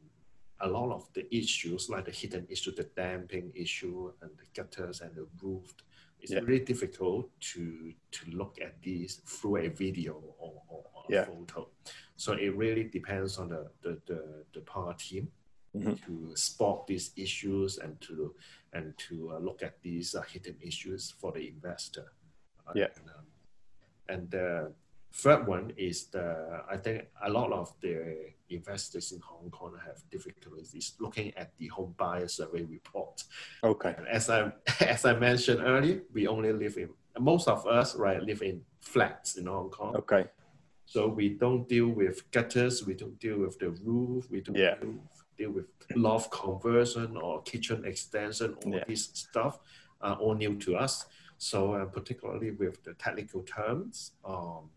a 0.61 0.69
lot 0.69 0.91
of 0.93 1.13
the 1.15 1.25
issues 1.35 1.89
like 1.91 2.05
the 2.05 2.11
hidden 2.11 2.47
issue, 2.49 2.73
the 2.73 2.85
damping 2.97 3.53
issue, 3.55 4.13
and 4.23 4.31
the 4.39 4.45
gutters 4.55 5.01
and 5.01 5.15
the 5.15 5.27
roof, 5.43 5.75
it's 6.21 6.33
Yeah. 6.33 6.41
really 6.41 6.65
difficult 6.65 7.29
to 7.53 7.93
to 8.13 8.31
look 8.31 8.61
at 8.61 8.81
these 8.83 9.17
through 9.27 9.57
a 9.59 9.69
video 9.69 10.15
or, 10.39 10.63
or 10.69 10.85
a 11.09 11.13
Yeah. 11.13 11.25
photo. 11.25 11.69
So 12.17 12.33
it 12.33 12.57
really 12.57 12.85
depends 12.85 13.39
on 13.39 13.49
the 13.49 13.71
the 13.83 14.01
the, 14.07 14.45
the 14.53 14.61
power 14.61 14.95
team 14.95 15.33
Mhm. 15.75 15.97
to 16.07 16.37
spot 16.37 16.87
these 16.87 17.11
issues 17.17 17.79
and 17.79 18.01
to 18.01 18.35
and 18.73 18.97
to 19.09 19.33
uh, 19.33 19.39
look 19.41 19.63
at 19.63 19.83
these 19.83 20.15
uh, 20.15 20.23
hidden 20.23 20.57
issues 20.61 21.11
for 21.11 21.33
the 21.33 21.49
investor. 21.49 22.13
Uh, 22.67 22.73
Yeah. 22.75 22.89
And, 22.97 23.09
um, 23.11 23.27
and 24.09 24.31
the 24.31 24.75
third 25.15 25.47
one 25.47 25.73
is 25.77 26.07
the 26.07 26.63
I 26.69 26.77
think 26.77 27.07
a 27.25 27.31
lot 27.31 27.53
of 27.53 27.73
the 27.81 28.17
investors 28.51 29.13
in 29.13 29.21
Hong 29.21 29.49
Kong 29.51 29.73
have 29.87 30.03
difficulties 30.11 30.95
looking 31.01 31.33
at 31.37 31.57
the 31.57 31.69
home 31.69 31.95
buyer 31.97 32.29
survey 32.29 32.63
report. 32.63 33.23
Okay. 33.63 33.95
As 34.11 34.29
I 34.29 34.53
as 34.81 35.05
I 35.05 35.15
mentioned 35.15 35.61
earlier, 35.61 36.03
we 36.13 36.27
only 36.27 36.53
live 36.53 36.77
in 36.77 36.91
most 37.19 37.47
of 37.49 37.67
us 37.67 37.95
right 37.95 38.21
live 38.23 38.43
in 38.43 38.61
flats 38.81 39.37
in 39.37 39.47
Hong 39.47 39.71
Kong. 39.71 39.95
Okay. 39.97 40.25
So 40.87 41.09
we 41.09 41.31
don't 41.31 41.67
deal 41.69 41.89
with 41.89 42.31
gutters, 42.31 42.85
we 42.85 42.95
don't 42.95 43.19
deal 43.19 43.39
with 43.39 43.59
the 43.59 43.71
roof, 43.71 44.29
we 44.31 44.41
don't 44.41 44.57
Yeah. 44.57 44.75
deal, 44.81 44.95
deal 45.39 45.51
with 45.53 45.67
loft 45.95 46.31
conversion 46.31 47.17
or 47.17 47.41
kitchen 47.43 47.85
extension, 47.85 48.55
all 48.65 48.75
Yeah. 48.75 48.85
this 48.87 49.05
stuff 49.15 49.61
are 50.01 50.17
all 50.17 50.35
new 50.35 50.57
to 50.57 50.77
us. 50.77 51.07
So 51.39 51.73
uh, 51.75 51.87
particularly 51.87 52.51
with 52.51 52.83
the 52.85 52.95
technical 52.95 53.43
terms, 53.43 54.13
um, 54.25 54.71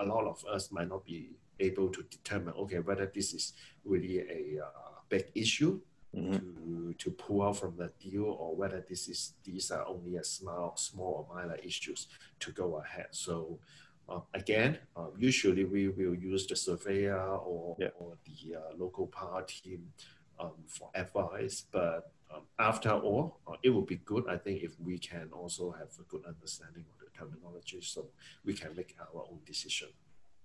a 0.00 0.04
lot 0.04 0.24
of 0.26 0.44
us 0.46 0.72
might 0.72 0.88
not 0.88 1.04
be 1.04 1.30
able 1.58 1.88
to 1.90 2.02
determine, 2.04 2.54
okay, 2.54 2.78
whether 2.78 3.06
this 3.14 3.34
is 3.34 3.52
really 3.84 4.18
a 4.20 4.64
uh, 4.64 4.92
big 5.08 5.26
issue 5.34 5.80
Mhm. 6.12 6.38
to, 6.38 6.94
to 6.98 7.10
pull 7.12 7.40
out 7.42 7.56
from 7.56 7.76
the 7.76 7.88
deal 8.00 8.24
or 8.24 8.56
whether 8.56 8.80
this 8.88 9.08
is 9.08 9.34
these 9.44 9.70
are 9.70 9.86
only 9.86 10.16
a 10.16 10.24
small 10.24 10.76
small 10.76 11.12
or 11.28 11.36
minor 11.36 11.54
issues 11.62 12.08
to 12.40 12.50
go 12.50 12.78
ahead. 12.82 13.06
So 13.12 13.60
uh, 14.08 14.18
again, 14.34 14.78
uh, 14.96 15.10
usually 15.16 15.64
we 15.64 15.88
will 15.88 16.16
use 16.16 16.48
the 16.48 16.56
surveyor 16.56 17.36
or, 17.50 17.76
Yeah. 17.78 17.90
or 17.96 18.18
the 18.24 18.56
uh, 18.56 18.60
local 18.76 19.06
power 19.06 19.44
team 19.46 19.92
um, 20.40 20.54
for 20.66 20.90
advice. 20.96 21.66
But 21.70 22.10
um, 22.34 22.42
after 22.58 22.90
all, 22.90 23.38
uh, 23.46 23.54
it 23.62 23.70
would 23.70 23.86
be 23.86 24.00
good, 24.04 24.24
I 24.28 24.36
think, 24.36 24.64
if 24.64 24.80
we 24.80 24.98
can 24.98 25.30
also 25.32 25.70
have 25.70 25.90
a 26.00 26.02
good 26.08 26.24
understanding 26.26 26.86
of 26.90 26.99
terminology 27.20 27.80
so 27.94 28.00
we 28.46 28.52
can 28.60 28.70
make 28.80 28.92
our 29.04 29.22
own 29.30 29.40
decision. 29.52 29.88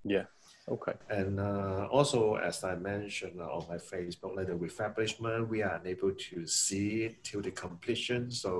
Yeah. 0.06 0.26
Okay. 0.76 0.94
And 1.10 1.40
uh, 1.40 1.88
also, 1.98 2.36
as 2.50 2.64
I 2.64 2.76
mentioned 2.76 3.38
uh, 3.42 3.58
on 3.58 3.64
my 3.68 3.80
Facebook, 3.94 4.36
like 4.38 4.48
the 4.48 4.58
refurbishment, 4.68 5.50
we 5.54 5.64
are 5.64 5.76
unable 5.82 6.14
to 6.30 6.38
see 6.46 7.16
till 7.24 7.42
the 7.42 7.52
completion. 7.66 8.30
So 8.44 8.52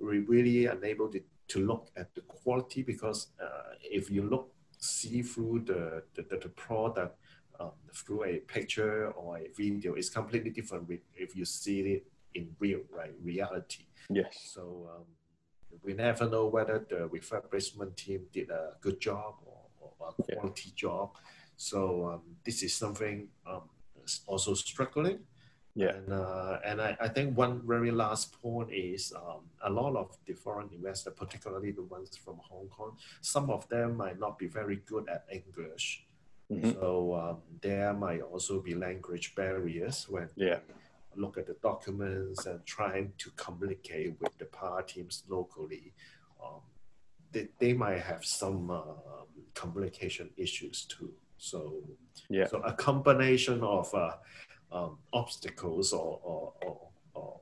we 0.00 0.18
really 0.34 0.66
unable 0.66 1.08
to, 1.14 1.20
to 1.52 1.58
look 1.70 1.84
at 1.96 2.08
the 2.16 2.22
quality 2.22 2.82
because 2.82 3.28
uh, 3.40 3.74
if 3.98 4.10
you 4.10 4.22
look, 4.32 4.44
see 4.78 5.22
through 5.22 5.60
the, 5.70 6.02
the, 6.14 6.22
the, 6.30 6.36
the 6.36 6.48
product 6.48 7.16
um, 7.60 7.70
through 7.94 8.24
a 8.24 8.38
picture 8.38 9.12
or 9.12 9.38
a 9.38 9.46
video, 9.56 9.94
it's 9.94 10.10
completely 10.10 10.50
different 10.50 10.88
with, 10.88 11.00
if 11.14 11.36
you 11.36 11.44
see 11.44 11.80
it 11.80 12.04
in 12.34 12.48
real, 12.58 12.80
right, 12.90 13.14
reality. 13.22 13.84
Yes. 14.10 14.34
So 14.54 14.90
um, 14.92 15.04
we 15.82 15.92
never 15.94 16.28
know 16.28 16.46
whether 16.46 16.84
the 16.88 17.08
refurbishment 17.08 17.96
team 17.96 18.26
did 18.32 18.50
a 18.50 18.76
good 18.80 19.00
job 19.00 19.34
or, 19.46 19.60
or 19.80 20.08
a 20.08 20.12
Yeah. 20.28 20.34
quality 20.36 20.72
job. 20.74 21.16
So 21.56 21.78
um, 22.10 22.22
this 22.44 22.62
is 22.62 22.74
something 22.74 23.28
um, 23.46 23.68
also 24.26 24.54
struggling. 24.54 25.20
Yeah. 25.74 25.94
And, 25.96 26.12
uh, 26.12 26.58
and 26.64 26.80
I, 26.82 26.96
I 27.00 27.08
think 27.08 27.36
one 27.38 27.62
very 27.66 27.90
last 27.90 28.40
point 28.42 28.70
is 28.72 29.12
um, 29.16 29.48
a 29.62 29.70
lot 29.70 29.96
of 29.96 30.16
the 30.26 30.34
foreign 30.34 30.68
investors, 30.72 31.14
particularly 31.16 31.70
the 31.72 31.82
ones 31.84 32.14
from 32.16 32.36
Hong 32.50 32.68
Kong, 32.68 32.96
some 33.22 33.48
of 33.48 33.66
them 33.70 33.96
might 33.96 34.18
not 34.18 34.38
be 34.38 34.48
very 34.48 34.76
good 34.86 35.08
at 35.08 35.24
English. 35.32 36.04
Mhm. 36.50 36.74
So 36.74 37.14
um, 37.14 37.36
there 37.62 37.94
might 37.94 38.20
also 38.20 38.60
be 38.60 38.74
language 38.74 39.34
barriers 39.34 40.06
when 40.10 40.28
Yeah. 40.36 40.58
Look 41.16 41.38
at 41.38 41.46
the 41.46 41.56
documents 41.62 42.46
and 42.46 42.64
trying 42.66 43.12
to 43.18 43.30
communicate 43.36 44.14
with 44.20 44.36
the 44.38 44.46
power 44.46 44.82
teams 44.82 45.24
locally. 45.28 45.92
Um, 46.42 46.60
they, 47.30 47.48
they 47.58 47.72
might 47.72 48.00
have 48.00 48.24
some 48.24 48.70
um, 48.70 48.96
communication 49.54 50.30
issues 50.36 50.84
too. 50.84 51.12
So 51.38 51.82
yeah, 52.30 52.46
so 52.46 52.58
a 52.58 52.72
combination 52.72 53.62
of 53.62 53.92
uh, 53.94 54.12
um, 54.70 54.98
obstacles 55.12 55.92
or 55.92 56.20
or, 56.22 56.52
or, 56.62 56.88
or, 57.14 57.40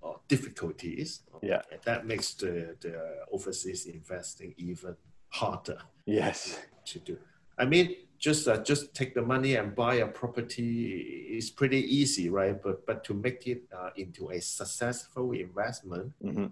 or 0.00 0.20
difficulties. 0.28 1.20
Yeah, 1.42 1.62
that 1.84 2.06
makes 2.06 2.34
the 2.34 2.76
the 2.80 3.24
overseas 3.30 3.86
investing 3.86 4.54
even 4.56 4.96
harder. 5.28 5.78
Yes, 6.06 6.58
to 6.86 6.98
do. 6.98 7.18
I 7.58 7.64
mean, 7.64 7.94
just 8.18 8.48
uh, 8.48 8.62
just 8.62 8.94
take 8.94 9.14
the 9.14 9.22
money 9.22 9.56
and 9.56 9.74
buy 9.74 9.96
a 9.96 10.06
property 10.06 11.28
is 11.30 11.50
pretty 11.50 11.80
easy, 11.80 12.28
right? 12.28 12.60
But 12.60 12.86
but 12.86 13.04
to 13.04 13.14
make 13.14 13.46
it 13.46 13.62
uh, 13.76 13.90
into 13.96 14.30
a 14.30 14.40
successful 14.40 15.32
investment, 15.32 16.12
mm-hmm. 16.22 16.46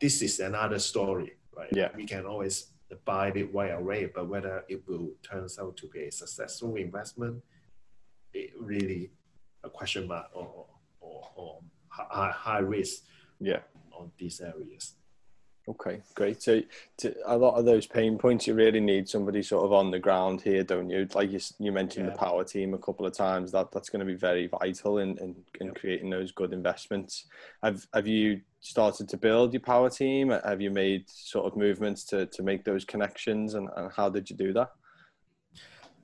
this 0.00 0.22
is 0.22 0.40
another 0.40 0.78
story, 0.78 1.32
right? 1.56 1.68
Yeah, 1.72 1.88
we 1.96 2.06
can 2.06 2.26
always 2.26 2.66
buy 3.04 3.28
it 3.28 3.54
right 3.54 3.72
away, 3.72 4.06
but 4.06 4.28
whether 4.28 4.64
it 4.68 4.86
will 4.88 5.10
turns 5.22 5.58
out 5.58 5.76
to 5.78 5.86
be 5.88 6.04
a 6.04 6.12
successful 6.12 6.76
investment, 6.76 7.42
it 8.32 8.50
really 8.58 9.10
a 9.64 9.70
question 9.70 10.06
mark 10.08 10.26
or 10.32 10.66
or, 11.00 11.28
or 11.34 11.58
high, 11.88 12.32
high 12.32 12.58
risk. 12.58 13.02
Yeah, 13.40 13.60
on 13.92 14.12
these 14.18 14.40
areas. 14.40 14.94
Okay, 15.68 16.00
great. 16.14 16.42
So, 16.42 16.62
to, 16.98 17.14
a 17.26 17.36
lot 17.36 17.54
of 17.54 17.64
those 17.64 17.86
pain 17.86 18.18
points, 18.18 18.46
you 18.46 18.54
really 18.54 18.80
need 18.80 19.08
somebody 19.08 19.42
sort 19.42 19.64
of 19.64 19.72
on 19.72 19.90
the 19.90 19.98
ground 19.98 20.40
here, 20.40 20.64
don't 20.64 20.90
you? 20.90 21.06
Like 21.14 21.30
you, 21.30 21.38
you 21.58 21.70
mentioned 21.70 22.06
yeah. 22.06 22.12
the 22.12 22.18
power 22.18 22.44
team 22.44 22.74
a 22.74 22.78
couple 22.78 23.06
of 23.06 23.12
times. 23.12 23.52
That 23.52 23.70
that's 23.70 23.88
going 23.88 24.00
to 24.00 24.06
be 24.06 24.18
very 24.18 24.46
vital 24.46 24.98
in 24.98 25.18
in, 25.18 25.36
in 25.60 25.68
yeah. 25.68 25.72
creating 25.74 26.10
those 26.10 26.32
good 26.32 26.52
investments. 26.52 27.26
Have 27.62 27.86
Have 27.94 28.06
you 28.06 28.40
started 28.60 29.08
to 29.10 29.16
build 29.16 29.52
your 29.52 29.60
power 29.60 29.90
team? 29.90 30.30
Have 30.30 30.60
you 30.60 30.70
made 30.70 31.08
sort 31.08 31.46
of 31.46 31.56
movements 31.56 32.04
to 32.04 32.26
to 32.26 32.42
make 32.42 32.64
those 32.64 32.84
connections, 32.84 33.54
and, 33.54 33.68
and 33.76 33.92
how 33.92 34.08
did 34.08 34.30
you 34.30 34.36
do 34.36 34.52
that? 34.54 34.70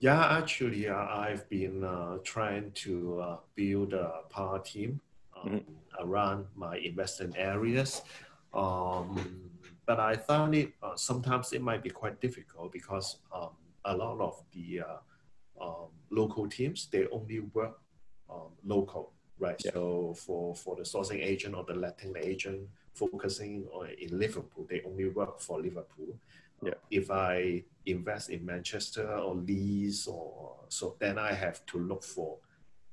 Yeah, 0.00 0.22
actually, 0.26 0.88
uh, 0.88 0.94
I've 0.94 1.48
been 1.48 1.82
uh, 1.82 2.18
trying 2.22 2.72
to 2.72 3.20
uh, 3.20 3.36
build 3.54 3.94
a 3.94 4.20
power 4.28 4.58
team 4.58 5.00
um, 5.42 5.50
mm-hmm. 5.50 6.06
around 6.06 6.46
my 6.54 6.76
investment 6.76 7.34
areas. 7.38 8.02
Um, 8.54 9.50
but 9.86 10.00
I 10.00 10.16
found 10.16 10.54
it 10.54 10.72
uh, 10.82 10.96
sometimes 10.96 11.52
it 11.52 11.62
might 11.62 11.82
be 11.82 11.90
quite 11.90 12.20
difficult 12.20 12.72
because 12.72 13.18
um, 13.32 13.50
a 13.84 13.96
lot 13.96 14.18
of 14.20 14.42
the 14.52 14.80
uh, 14.80 15.64
um, 15.64 15.88
local 16.10 16.48
teams 16.48 16.88
they 16.90 17.06
only 17.08 17.40
work 17.40 17.78
um, 18.28 18.50
local, 18.64 19.12
right? 19.38 19.60
Yeah. 19.64 19.72
So 19.72 20.14
for 20.16 20.54
for 20.54 20.76
the 20.76 20.82
sourcing 20.82 21.22
agent 21.22 21.54
or 21.54 21.64
the 21.64 21.74
letting 21.74 22.14
agent 22.16 22.68
focusing 22.94 23.66
on 23.72 23.90
in 23.98 24.18
Liverpool, 24.18 24.66
they 24.68 24.82
only 24.86 25.08
work 25.08 25.40
for 25.40 25.60
Liverpool. 25.60 26.18
Yeah. 26.62 26.74
If 26.90 27.10
I 27.10 27.64
invest 27.84 28.30
in 28.30 28.44
Manchester 28.44 29.06
or 29.18 29.34
Leeds 29.34 30.06
or 30.06 30.56
so, 30.68 30.96
then 30.98 31.18
I 31.18 31.32
have 31.32 31.64
to 31.66 31.78
look 31.78 32.02
for 32.02 32.38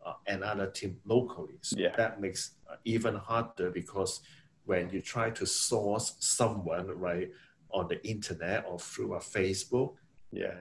uh, 0.05 0.13
another 0.27 0.67
team 0.67 1.00
locally. 1.05 1.57
So 1.62 1.77
yeah. 1.79 1.95
that 1.95 2.19
makes 2.19 2.51
uh, 2.69 2.75
even 2.83 3.15
harder 3.15 3.72
because 3.72 4.19
when 4.65 4.89
you 4.89 5.01
try 5.01 5.29
to 5.32 5.46
source 5.46 6.15
someone 6.20 6.88
right 6.88 7.29
on 7.72 7.88
the 7.88 8.05
internet 8.08 8.65
or 8.67 8.79
through 8.79 9.15
a 9.15 9.20
Facebook, 9.20 9.96
yeah, 10.32 10.53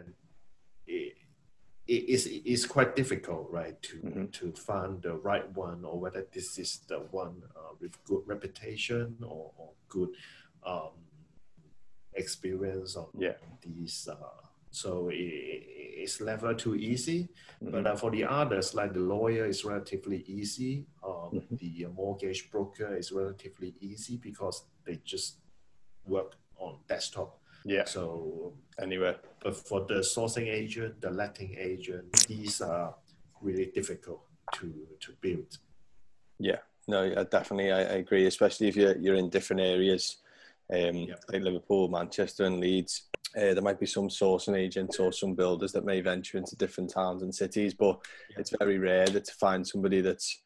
it, 0.86 1.14
it 1.86 2.08
is 2.08 2.26
it's 2.26 2.64
quite 2.64 2.96
difficult, 2.96 3.48
right, 3.50 3.80
to 3.82 3.96
mm-hmm. 3.96 4.26
to 4.26 4.52
find 4.52 5.02
the 5.02 5.14
right 5.14 5.48
one 5.56 5.84
or 5.84 5.98
whether 5.98 6.26
this 6.32 6.58
is 6.58 6.80
the 6.88 6.98
one 7.10 7.42
uh, 7.56 7.74
with 7.80 8.02
good 8.04 8.22
reputation 8.26 9.16
or, 9.22 9.52
or 9.56 9.70
good 9.88 10.10
um, 10.64 10.90
experience 12.14 12.96
on 12.96 13.08
yeah. 13.18 13.32
these 13.62 14.08
uh, 14.10 14.46
so 14.72 15.10
it's 15.12 16.20
never 16.20 16.54
too 16.54 16.74
easy. 16.74 17.28
Mm-hmm. 17.62 17.70
But 17.70 17.86
uh, 17.86 17.96
for 17.96 18.10
the 18.10 18.24
others, 18.24 18.74
like 18.74 18.92
the 18.92 19.00
lawyer 19.00 19.46
is 19.46 19.64
relatively 19.64 20.24
easy. 20.26 20.86
Um, 21.04 21.30
mm-hmm. 21.32 21.56
The 21.56 21.86
mortgage 21.94 22.50
broker 22.50 22.96
is 22.96 23.12
relatively 23.12 23.74
easy 23.80 24.16
because 24.16 24.64
they 24.84 24.98
just 25.04 25.38
work 26.04 26.34
on 26.56 26.78
desktop. 26.88 27.38
Yeah. 27.64 27.84
So 27.84 28.54
anyway, 28.80 29.16
but 29.42 29.56
for 29.56 29.86
the 29.86 30.00
sourcing 30.00 30.48
agent, 30.48 31.00
the 31.00 31.10
letting 31.10 31.54
agent, 31.56 32.26
these 32.26 32.60
are 32.60 32.96
really 33.40 33.66
difficult 33.66 34.22
to 34.54 34.72
to 35.00 35.12
build. 35.20 35.58
Yeah. 36.38 36.58
No, 36.88 37.04
yeah, 37.04 37.22
definitely, 37.22 37.70
I, 37.70 37.80
I 37.80 37.96
agree. 38.02 38.26
Especially 38.26 38.66
if 38.66 38.74
you're 38.76 38.96
you're 38.96 39.14
in 39.14 39.30
different 39.30 39.62
areas, 39.62 40.16
um, 40.72 40.96
yeah. 40.96 41.14
Liverpool, 41.30 41.88
Manchester, 41.88 42.44
and 42.44 42.60
Leeds 42.60 43.08
uh, 43.36 43.54
there 43.54 43.62
might 43.62 43.80
be 43.80 43.86
some 43.86 44.08
sourcing 44.08 44.56
agents 44.56 44.98
or 44.98 45.12
some 45.12 45.34
builders 45.34 45.72
that 45.72 45.84
may 45.84 46.00
venture 46.00 46.36
into 46.36 46.56
different 46.56 46.90
towns 46.90 47.22
and 47.22 47.34
cities, 47.34 47.72
but 47.72 47.98
yeah. 48.30 48.40
it's 48.40 48.52
very 48.58 48.78
rare 48.78 49.06
that 49.06 49.24
to 49.24 49.32
find 49.34 49.66
somebody 49.66 50.00
that's 50.00 50.42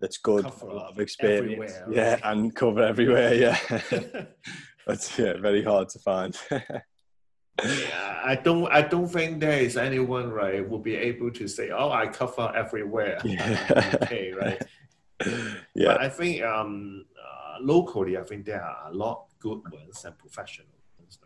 that's 0.00 0.18
good, 0.18 0.44
cover 0.44 0.66
a 0.66 0.74
lot 0.74 0.90
of 0.90 1.00
experience, 1.00 1.72
yeah, 1.90 2.18
and 2.24 2.54
cover 2.54 2.82
everywhere. 2.82 3.32
Yeah, 3.32 3.58
that's 4.86 5.18
yeah, 5.18 5.34
very 5.38 5.62
hard 5.62 5.88
to 5.90 5.98
find. 6.00 6.36
yeah, 6.50 8.20
I 8.24 8.34
don't, 8.42 8.66
I 8.72 8.82
don't 8.82 9.08
think 9.08 9.40
there 9.40 9.60
is 9.60 9.76
anyone 9.76 10.30
right 10.30 10.68
will 10.68 10.80
be 10.80 10.96
able 10.96 11.30
to 11.30 11.46
say, 11.46 11.70
"Oh, 11.70 11.90
I 11.90 12.08
cover 12.08 12.52
everywhere." 12.56 13.20
Yeah. 13.24 13.98
okay, 14.02 14.32
right. 14.32 14.62
yeah, 15.74 15.94
but 15.94 16.00
I 16.00 16.08
think 16.08 16.42
um, 16.42 17.06
uh, 17.16 17.58
locally, 17.60 18.18
I 18.18 18.24
think 18.24 18.46
there 18.46 18.62
are 18.62 18.90
a 18.90 18.92
lot 18.92 19.25
good 19.46 19.62
ones 19.72 20.04
and 20.06 20.14
professional 20.24 20.76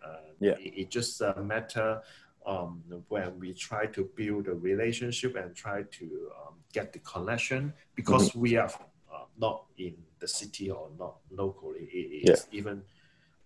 uh, 0.05 0.09
yeah. 0.41 0.53
It, 0.59 0.75
it 0.77 0.91
just 0.91 1.21
a 1.21 1.39
uh, 1.39 1.43
matter 1.43 2.03
um, 2.47 2.83
when 3.09 3.39
we 3.39 3.53
try 3.53 3.87
to 3.87 4.09
build 4.17 4.49
a 4.49 4.55
relationship 4.55 5.37
and 5.37 5.55
try 5.55 5.83
to 5.83 6.31
um, 6.41 6.55
get 6.73 6.93
the 6.93 6.99
connection 7.01 7.73
because 7.95 8.31
mm-hmm. 8.31 8.41
we 8.41 8.57
are 8.57 8.71
uh, 9.13 9.25
not 9.39 9.67
in 9.79 9.95
the 10.19 10.29
city 10.29 10.71
or 10.71 10.89
not 10.99 11.17
locally. 11.31 11.89
It, 11.93 12.29
it's 12.29 12.47
yeah. 12.51 12.59
even 12.59 12.83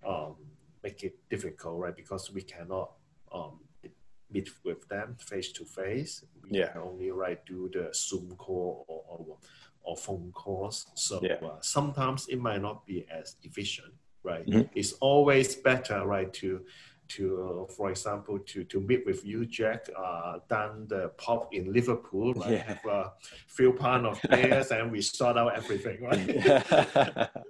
um, 0.07 0.37
make 0.83 1.03
it 1.03 1.17
difficult, 1.29 1.79
right? 1.81 1.97
Because 1.97 2.33
we 2.33 2.43
cannot 2.43 2.93
um, 3.33 3.61
meet 4.31 4.51
with 4.65 4.87
them 4.89 5.17
face 5.19 5.51
to 5.53 5.65
face. 5.65 6.25
We 6.43 6.59
yeah. 6.59 6.69
can 6.69 6.83
only 6.83 7.11
right 7.11 7.45
do 7.47 7.71
the 7.73 7.91
Zoom 7.95 8.35
call 8.37 8.85
or, 8.87 9.03
or, 9.09 9.37
or 9.83 9.97
phone 9.97 10.31
calls. 10.33 10.87
So 10.95 11.21
yeah. 11.23 11.35
uh, 11.43 11.61
sometimes 11.61 12.29
it 12.29 12.41
might 12.41 12.63
not 12.63 12.87
be 12.87 13.07
as 13.11 13.37
efficient 13.43 13.93
right? 14.25 14.47
Mm-hmm. 14.47 14.63
It's 14.75 14.93
always 14.95 15.55
better, 15.55 16.05
right, 16.07 16.33
to 16.35 16.61
to 17.09 17.67
uh, 17.69 17.73
for 17.73 17.91
example 17.91 18.39
to 18.39 18.65
to 18.65 18.81
meet 18.81 19.05
with 19.07 19.25
you 19.25 19.45
jack 19.47 19.89
uh 19.97 20.39
down 20.49 20.87
the 20.89 21.09
pub 21.17 21.49
in 21.53 21.73
liverpool 21.73 22.33
right? 22.35 22.53
Yeah. 22.53 22.63
have 22.63 22.85
a 22.87 23.13
few 23.47 23.73
pound 23.73 24.07
of 24.07 24.21
beers 24.31 24.71
and 24.71 24.91
we 24.91 25.01
sort 25.01 25.37
out 25.37 25.55
everything 25.57 26.03
right? 26.03 27.31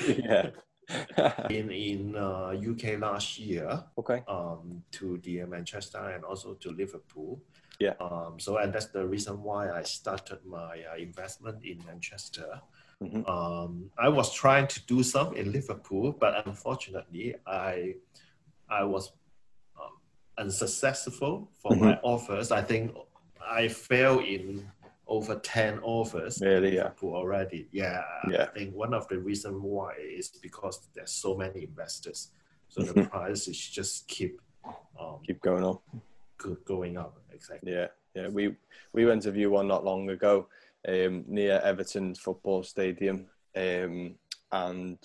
Yeah. 0.00 0.50
In 1.50 1.70
in 1.70 2.16
uh, 2.16 2.50
uk 2.70 2.82
last 2.98 3.38
year 3.38 3.84
okay. 3.96 4.24
um 4.26 4.82
to 4.90 5.18
the 5.18 5.44
manchester 5.44 6.02
and 6.10 6.24
also 6.24 6.54
to 6.54 6.72
liverpool. 6.72 7.40
Yeah. 7.78 7.94
Um 8.00 8.40
so 8.40 8.56
and 8.56 8.72
that's 8.72 8.86
the 8.86 9.06
reason 9.06 9.40
why 9.44 9.70
i 9.70 9.82
started 9.84 10.44
my 10.44 10.82
uh, 10.90 10.96
investment 10.98 11.64
in 11.64 11.78
manchester 11.86 12.60
Mm-hmm. 13.02 13.26
Um, 13.26 13.90
I 13.98 14.08
was 14.08 14.32
trying 14.34 14.66
to 14.68 14.86
do 14.86 15.02
some 15.02 15.34
in 15.34 15.52
Liverpool, 15.52 16.12
but 16.12 16.46
unfortunately, 16.46 17.34
I 17.46 17.94
I 18.68 18.84
was 18.84 19.12
um, 19.80 19.96
unsuccessful 20.38 21.50
for 21.58 21.72
mm-hmm. 21.72 21.84
my 21.84 22.00
offers. 22.02 22.52
I 22.52 22.62
think 22.62 22.94
I 23.42 23.68
failed 23.68 24.24
in 24.24 24.70
over 25.06 25.34
10 25.36 25.80
offers 25.80 26.40
really, 26.40 26.76
yeah. 26.76 26.90
already. 27.02 27.66
Yeah, 27.72 28.02
yeah. 28.30 28.44
I 28.44 28.46
think 28.46 28.74
one 28.74 28.94
of 28.94 29.08
the 29.08 29.18
reasons 29.18 29.56
why 29.60 29.94
is 29.98 30.28
because 30.28 30.88
there's 30.94 31.10
so 31.10 31.36
many 31.36 31.64
investors. 31.64 32.30
So 32.68 32.82
the 32.82 32.92
Mm-hmm. 32.92 33.08
price 33.10 33.48
is 33.48 33.58
just 33.58 34.06
keep 34.06 34.40
um, 35.00 35.18
keep 35.26 35.40
going 35.40 35.64
up. 35.64 35.82
Going 36.64 36.96
up, 36.96 37.18
exactly. 37.32 37.72
Yeah, 37.72 37.88
yeah. 38.14 38.28
We 38.28 38.56
we 38.92 39.06
went 39.06 39.22
to 39.22 39.32
view 39.32 39.50
one 39.50 39.66
not 39.66 39.84
long 39.84 40.08
ago 40.10 40.46
um, 40.88 41.24
near 41.26 41.60
Everton 41.62 42.14
Football 42.14 42.62
Stadium, 42.62 43.26
um, 43.56 44.14
and 44.52 44.98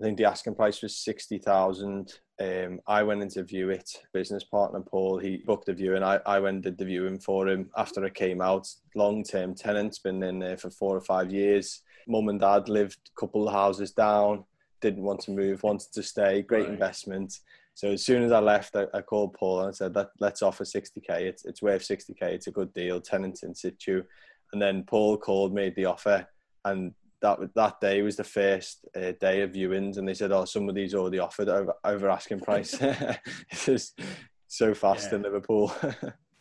I 0.00 0.04
think 0.04 0.18
the 0.18 0.24
asking 0.24 0.54
price 0.54 0.82
was 0.82 0.96
sixty 0.96 1.38
thousand. 1.38 2.14
Um, 2.38 2.80
I 2.86 3.02
went 3.02 3.22
in 3.22 3.30
to 3.30 3.42
view 3.42 3.70
it. 3.70 3.90
Business 4.12 4.44
partner 4.44 4.80
Paul, 4.80 5.18
he 5.18 5.38
booked 5.38 5.70
a 5.70 5.74
viewing. 5.74 6.02
I, 6.02 6.20
I 6.26 6.38
went 6.38 6.56
and 6.56 6.62
did 6.62 6.76
the 6.76 6.84
viewing 6.84 7.18
for 7.18 7.48
him 7.48 7.70
after 7.76 8.04
it 8.04 8.14
came 8.14 8.42
out. 8.42 8.68
Long 8.94 9.24
term 9.24 9.54
tenants, 9.54 9.98
been 10.00 10.22
in 10.22 10.38
there 10.38 10.58
for 10.58 10.68
four 10.70 10.94
or 10.94 11.00
five 11.00 11.32
years. 11.32 11.80
Mum 12.06 12.28
and 12.28 12.40
dad 12.40 12.68
lived 12.68 12.98
a 13.16 13.20
couple 13.20 13.48
of 13.48 13.54
houses 13.54 13.92
down. 13.92 14.44
Didn't 14.82 15.02
want 15.02 15.20
to 15.20 15.30
move, 15.30 15.62
wanted 15.62 15.92
to 15.94 16.02
stay. 16.02 16.42
Great 16.42 16.64
right. 16.64 16.72
investment. 16.72 17.40
So 17.74 17.90
as 17.90 18.04
soon 18.04 18.22
as 18.22 18.32
I 18.32 18.40
left, 18.40 18.76
I, 18.76 18.86
I 18.94 19.02
called 19.02 19.34
Paul 19.34 19.60
and 19.60 19.68
I 19.68 19.72
said, 19.72 19.94
Let, 19.94 20.08
"Let's 20.20 20.42
offer 20.42 20.64
60k. 20.64 21.08
It's 21.08 21.44
it's 21.46 21.62
worth 21.62 21.82
60k. 21.82 22.22
It's 22.22 22.46
a 22.48 22.52
good 22.52 22.72
deal. 22.74 23.00
Tenants 23.00 23.42
in 23.42 23.54
situ." 23.54 24.02
And 24.52 24.62
then 24.62 24.84
Paul 24.84 25.16
called, 25.16 25.52
made 25.52 25.74
the 25.74 25.86
offer, 25.86 26.26
and 26.64 26.94
that 27.22 27.38
that 27.54 27.80
day 27.80 28.02
was 28.02 28.16
the 28.16 28.24
first 28.24 28.84
uh, 28.94 29.12
day 29.20 29.42
of 29.42 29.52
viewings, 29.52 29.96
and 29.96 30.06
they 30.06 30.14
said, 30.14 30.32
"Oh, 30.32 30.44
somebody's 30.44 30.94
already 30.94 31.18
offered 31.18 31.48
over, 31.48 31.74
over 31.84 32.10
asking 32.10 32.40
price." 32.40 32.74
it's 32.80 33.66
just 33.66 34.00
so 34.46 34.74
fast 34.74 35.10
yeah. 35.10 35.16
in 35.16 35.22
Liverpool. 35.22 35.72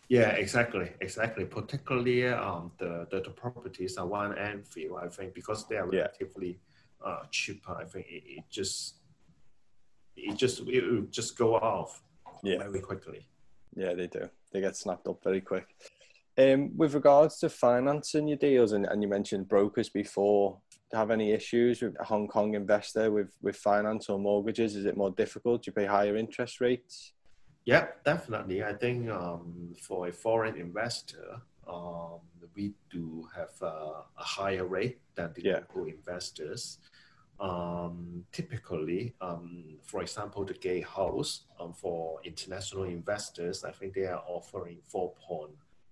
Yeah, 0.08 0.30
exactly, 0.30 0.91
exactly. 1.02 1.46
Particularly 1.46 2.28
um, 2.28 2.72
the, 2.78 3.08
the, 3.10 3.22
the 3.22 3.32
properties 3.32 3.98
are 3.98 4.06
one 4.06 4.38
Anfield, 4.38 5.00
I 5.02 5.08
think, 5.08 5.34
because 5.34 5.68
they 5.68 5.78
are 5.78 5.88
relatively 5.88 6.60
yeah. 7.04 7.10
uh, 7.10 7.24
cheaper. 7.32 7.76
I 7.76 7.86
think 7.86 8.06
it, 8.10 8.24
it 8.28 8.44
just 8.50 8.98
it 10.15 10.38
just 10.38 10.60
it 10.60 10.84
will 10.84 11.08
just 11.10 11.36
go 11.38 11.56
off 11.56 12.04
yeah. 12.44 12.60
very 12.60 12.82
quickly. 12.82 13.28
Yeah, 13.76 13.94
they 13.94 14.08
do. 14.08 14.30
They 14.52 14.62
get 14.62 14.78
snapped 14.78 15.08
up 15.08 15.24
very 15.24 15.41
quick. 15.41 15.76
Um, 16.38 16.76
with 16.76 16.93
regards 16.93 17.39
to 17.39 17.50
financing 17.50 18.28
your 18.28 18.38
deals, 18.38 18.74
and, 18.74 18.86
and 18.86 19.02
you 19.02 19.08
mentioned 19.08 19.48
brokers 19.48 19.89
before, 19.89 20.58
have 20.93 21.12
any 21.12 21.32
issues 21.32 21.82
with 21.82 21.95
a 22.00 22.04
Hong 22.04 22.28
Kong 22.28 22.54
investor 22.56 23.12
with, 23.12 23.32
with 23.41 23.56
finance 23.56 24.10
or 24.10 24.19
mortgages? 24.19 24.76
Is 24.76 24.86
it 24.86 24.98
more 24.98 25.12
difficult? 25.12 25.63
Do 25.63 25.69
you 25.69 25.74
pay 25.74 25.86
higher 25.86 26.15
interest 26.15 26.62
rates? 26.62 27.13
Yeah, 27.65 27.88
definitely. 28.04 28.63
I 28.63 28.74
think 28.74 29.10
um, 29.10 29.74
for 29.82 30.08
a 30.08 30.12
foreign 30.12 30.56
investor, 30.56 31.41
um, 31.67 32.19
we 32.56 32.74
do 32.91 33.28
have 33.36 33.52
uh, 33.62 34.02
a 34.17 34.24
higher 34.24 34.65
rate 34.65 35.00
than 35.15 35.34
the 35.34 35.43
yeah. 35.43 35.54
local 35.56 35.86
investors. 35.86 36.80
Um, 37.39 38.24
typically, 38.32 39.13
um, 39.19 39.78
for 39.84 40.02
example, 40.02 40.45
the 40.45 40.54
gatehouse 40.54 41.41
um, 41.60 41.74
for 41.74 42.19
international 42.24 42.84
investors, 42.84 43.65
I 43.65 43.71
think 43.71 43.93
they 43.93 44.06
are 44.06 44.24
offering 44.28 44.78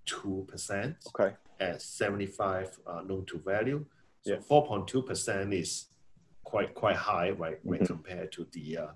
4.2% 0.08 0.96
okay. 1.08 1.36
at 1.60 1.82
75 1.82 2.80
uh, 2.86 3.02
loan 3.06 3.26
to 3.26 3.40
value. 3.40 3.86
So 4.22 4.38
4.2% 4.38 5.54
is 5.54 5.88
quite 6.44 6.74
quite 6.74 6.96
high, 6.96 7.32
right, 7.32 7.60
when 7.64 7.80
mm-hmm. 7.80 7.94
compared 7.94 8.32
to 8.34 8.48
the 8.52 8.78
uh, 8.78 8.88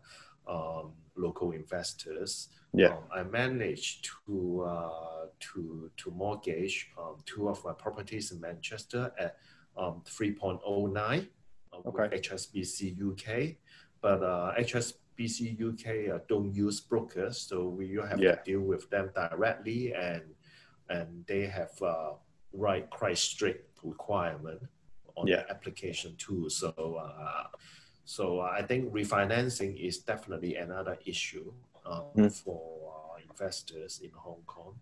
um, 0.47 0.93
local 1.15 1.51
investors. 1.51 2.49
Yeah, 2.73 2.89
um, 2.89 3.03
I 3.13 3.23
managed 3.23 4.09
to 4.25 4.63
uh, 4.67 5.25
to 5.39 5.89
to 5.97 6.11
mortgage 6.11 6.91
um, 6.97 7.15
two 7.25 7.49
of 7.49 7.63
my 7.65 7.73
properties 7.73 8.31
in 8.31 8.39
Manchester 8.39 9.11
at 9.17 9.37
um, 9.77 10.01
3.09 10.05 11.27
uh, 11.73 11.89
okay. 11.89 12.17
HSBC 12.17 12.77
UK, 13.11 13.55
but 14.01 14.23
uh, 14.23 14.53
HSBC 14.59 15.39
UK 15.69 16.13
uh, 16.13 16.19
don't 16.27 16.53
use 16.53 16.79
brokers, 16.79 17.37
so 17.39 17.67
we 17.67 17.97
have 18.09 18.19
yeah. 18.19 18.35
to 18.35 18.41
deal 18.43 18.61
with 18.61 18.89
them 18.89 19.09
directly, 19.15 19.93
and 19.93 20.21
and 20.89 21.26
they 21.28 21.45
have 21.47 21.82
uh, 21.82 22.12
right 22.54 22.89
quite 22.89 23.17
strict 23.17 23.80
requirement 23.84 24.62
on 25.15 25.28
yeah. 25.28 25.38
the 25.38 25.52
application 25.52 26.15
too. 26.17 26.50
So 26.50 26.71
uh, 27.02 27.47
so 28.06 28.39
I 28.39 28.62
think 28.62 28.93
refinancing 28.93 29.76
is 29.86 30.00
definitely 30.00 30.56
another 30.56 30.97
issue 31.06 31.52
um, 31.86 32.04
mm. 32.15 32.32
for 32.32 32.93
uh, 32.95 33.21
investors 33.30 34.00
in 34.04 34.12
Hong 34.15 34.43
Kong, 34.45 34.76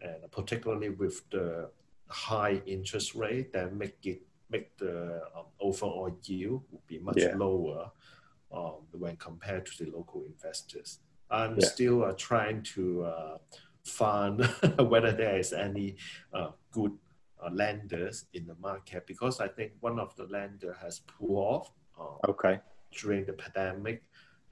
and 0.00 0.30
particularly 0.30 0.90
with 0.90 1.28
the 1.30 1.70
high 2.08 2.60
interest 2.66 3.14
rate 3.14 3.52
that 3.52 3.74
make 3.74 3.96
it 4.04 4.22
make 4.50 4.76
the 4.76 5.22
um, 5.34 5.46
overall 5.60 6.14
yield 6.24 6.62
would 6.70 6.86
be 6.86 6.98
much 6.98 7.16
yeah. 7.18 7.34
lower 7.36 7.90
um, 8.52 8.82
when 8.92 9.16
compared 9.16 9.64
to 9.66 9.84
the 9.84 9.90
local 9.90 10.24
investors. 10.26 10.98
I'm 11.30 11.58
yeah. 11.58 11.66
still 11.66 12.04
uh, 12.04 12.12
trying 12.16 12.62
to 12.74 13.04
uh, 13.04 13.38
find 13.92 14.44
whether 14.78 15.12
there 15.12 15.38
is 15.38 15.52
any 15.52 15.96
uh, 16.32 16.50
good 16.70 16.92
uh, 17.44 17.50
lenders 17.52 18.26
in 18.34 18.46
the 18.46 18.56
market 18.60 19.06
because 19.06 19.40
I 19.40 19.48
think 19.48 19.72
one 19.80 19.98
of 19.98 20.14
the 20.16 20.24
lender 20.24 20.76
has 20.80 21.00
pulled 21.00 21.38
off. 21.38 21.70
Uh, 21.98 22.30
okay. 22.30 22.60
During 22.90 23.24
the 23.24 23.32
pandemic, 23.32 24.02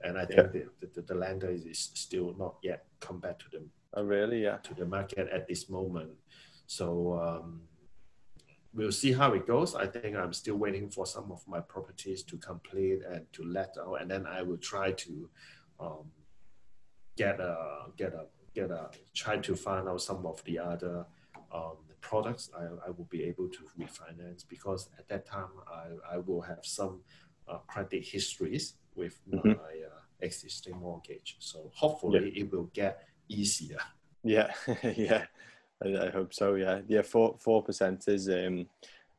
and 0.03 0.17
I 0.17 0.25
think 0.25 0.49
yeah. 0.53 0.63
the, 0.79 0.87
the, 0.93 1.01
the 1.01 1.15
lender 1.15 1.49
is 1.49 1.91
still 1.93 2.33
not 2.37 2.55
yet 2.63 2.85
come 2.99 3.19
back 3.19 3.37
to 3.39 3.45
the 3.51 3.63
oh, 3.93 4.03
really 4.03 4.43
yeah 4.43 4.57
to 4.57 4.73
the 4.73 4.85
market 4.85 5.27
at 5.29 5.47
this 5.47 5.69
moment. 5.69 6.11
So 6.65 7.19
um, 7.19 7.61
we'll 8.73 8.91
see 8.91 9.11
how 9.11 9.33
it 9.33 9.45
goes. 9.45 9.75
I 9.75 9.85
think 9.85 10.15
I'm 10.15 10.33
still 10.33 10.55
waiting 10.55 10.89
for 10.89 11.05
some 11.05 11.31
of 11.31 11.47
my 11.47 11.59
properties 11.59 12.23
to 12.23 12.37
complete 12.37 13.01
and 13.07 13.31
to 13.33 13.43
let 13.43 13.75
out, 13.79 14.01
and 14.01 14.09
then 14.09 14.25
I 14.25 14.41
will 14.41 14.57
try 14.57 14.91
to 14.91 15.29
um, 15.79 16.05
get 17.15 17.39
a 17.39 17.55
get 17.97 18.13
a 18.13 18.25
get 18.53 18.71
a 18.71 18.89
try 19.13 19.37
to 19.37 19.55
find 19.55 19.87
out 19.87 20.01
some 20.01 20.25
of 20.25 20.43
the 20.43 20.59
other 20.59 21.05
um, 21.53 21.77
products 22.01 22.49
I, 22.57 22.63
I 22.87 22.89
will 22.89 23.07
be 23.09 23.23
able 23.23 23.47
to 23.49 23.59
refinance 23.79 24.43
because 24.47 24.89
at 24.97 25.07
that 25.09 25.25
time 25.25 25.49
I, 25.71 26.15
I 26.15 26.17
will 26.17 26.41
have 26.41 26.63
some 26.63 27.01
uh, 27.47 27.57
credit 27.67 28.03
histories 28.05 28.73
with 28.95 29.19
mm-hmm. 29.29 29.49
my 29.49 29.53
uh, 29.53 30.01
existing 30.21 30.77
mortgage. 30.77 31.37
So 31.39 31.71
hopefully 31.73 32.31
yeah. 32.33 32.43
it 32.43 32.51
will 32.51 32.69
get 32.73 33.07
easier. 33.27 33.79
Yeah, 34.23 34.51
yeah, 34.83 35.25
I, 35.83 36.07
I, 36.07 36.09
hope 36.09 36.33
so. 36.33 36.55
Yeah, 36.55 36.81
yeah, 36.87 37.01
four 37.01 37.35
four 37.39 37.63
percent 37.63 38.03
is 38.07 38.29
um 38.29 38.67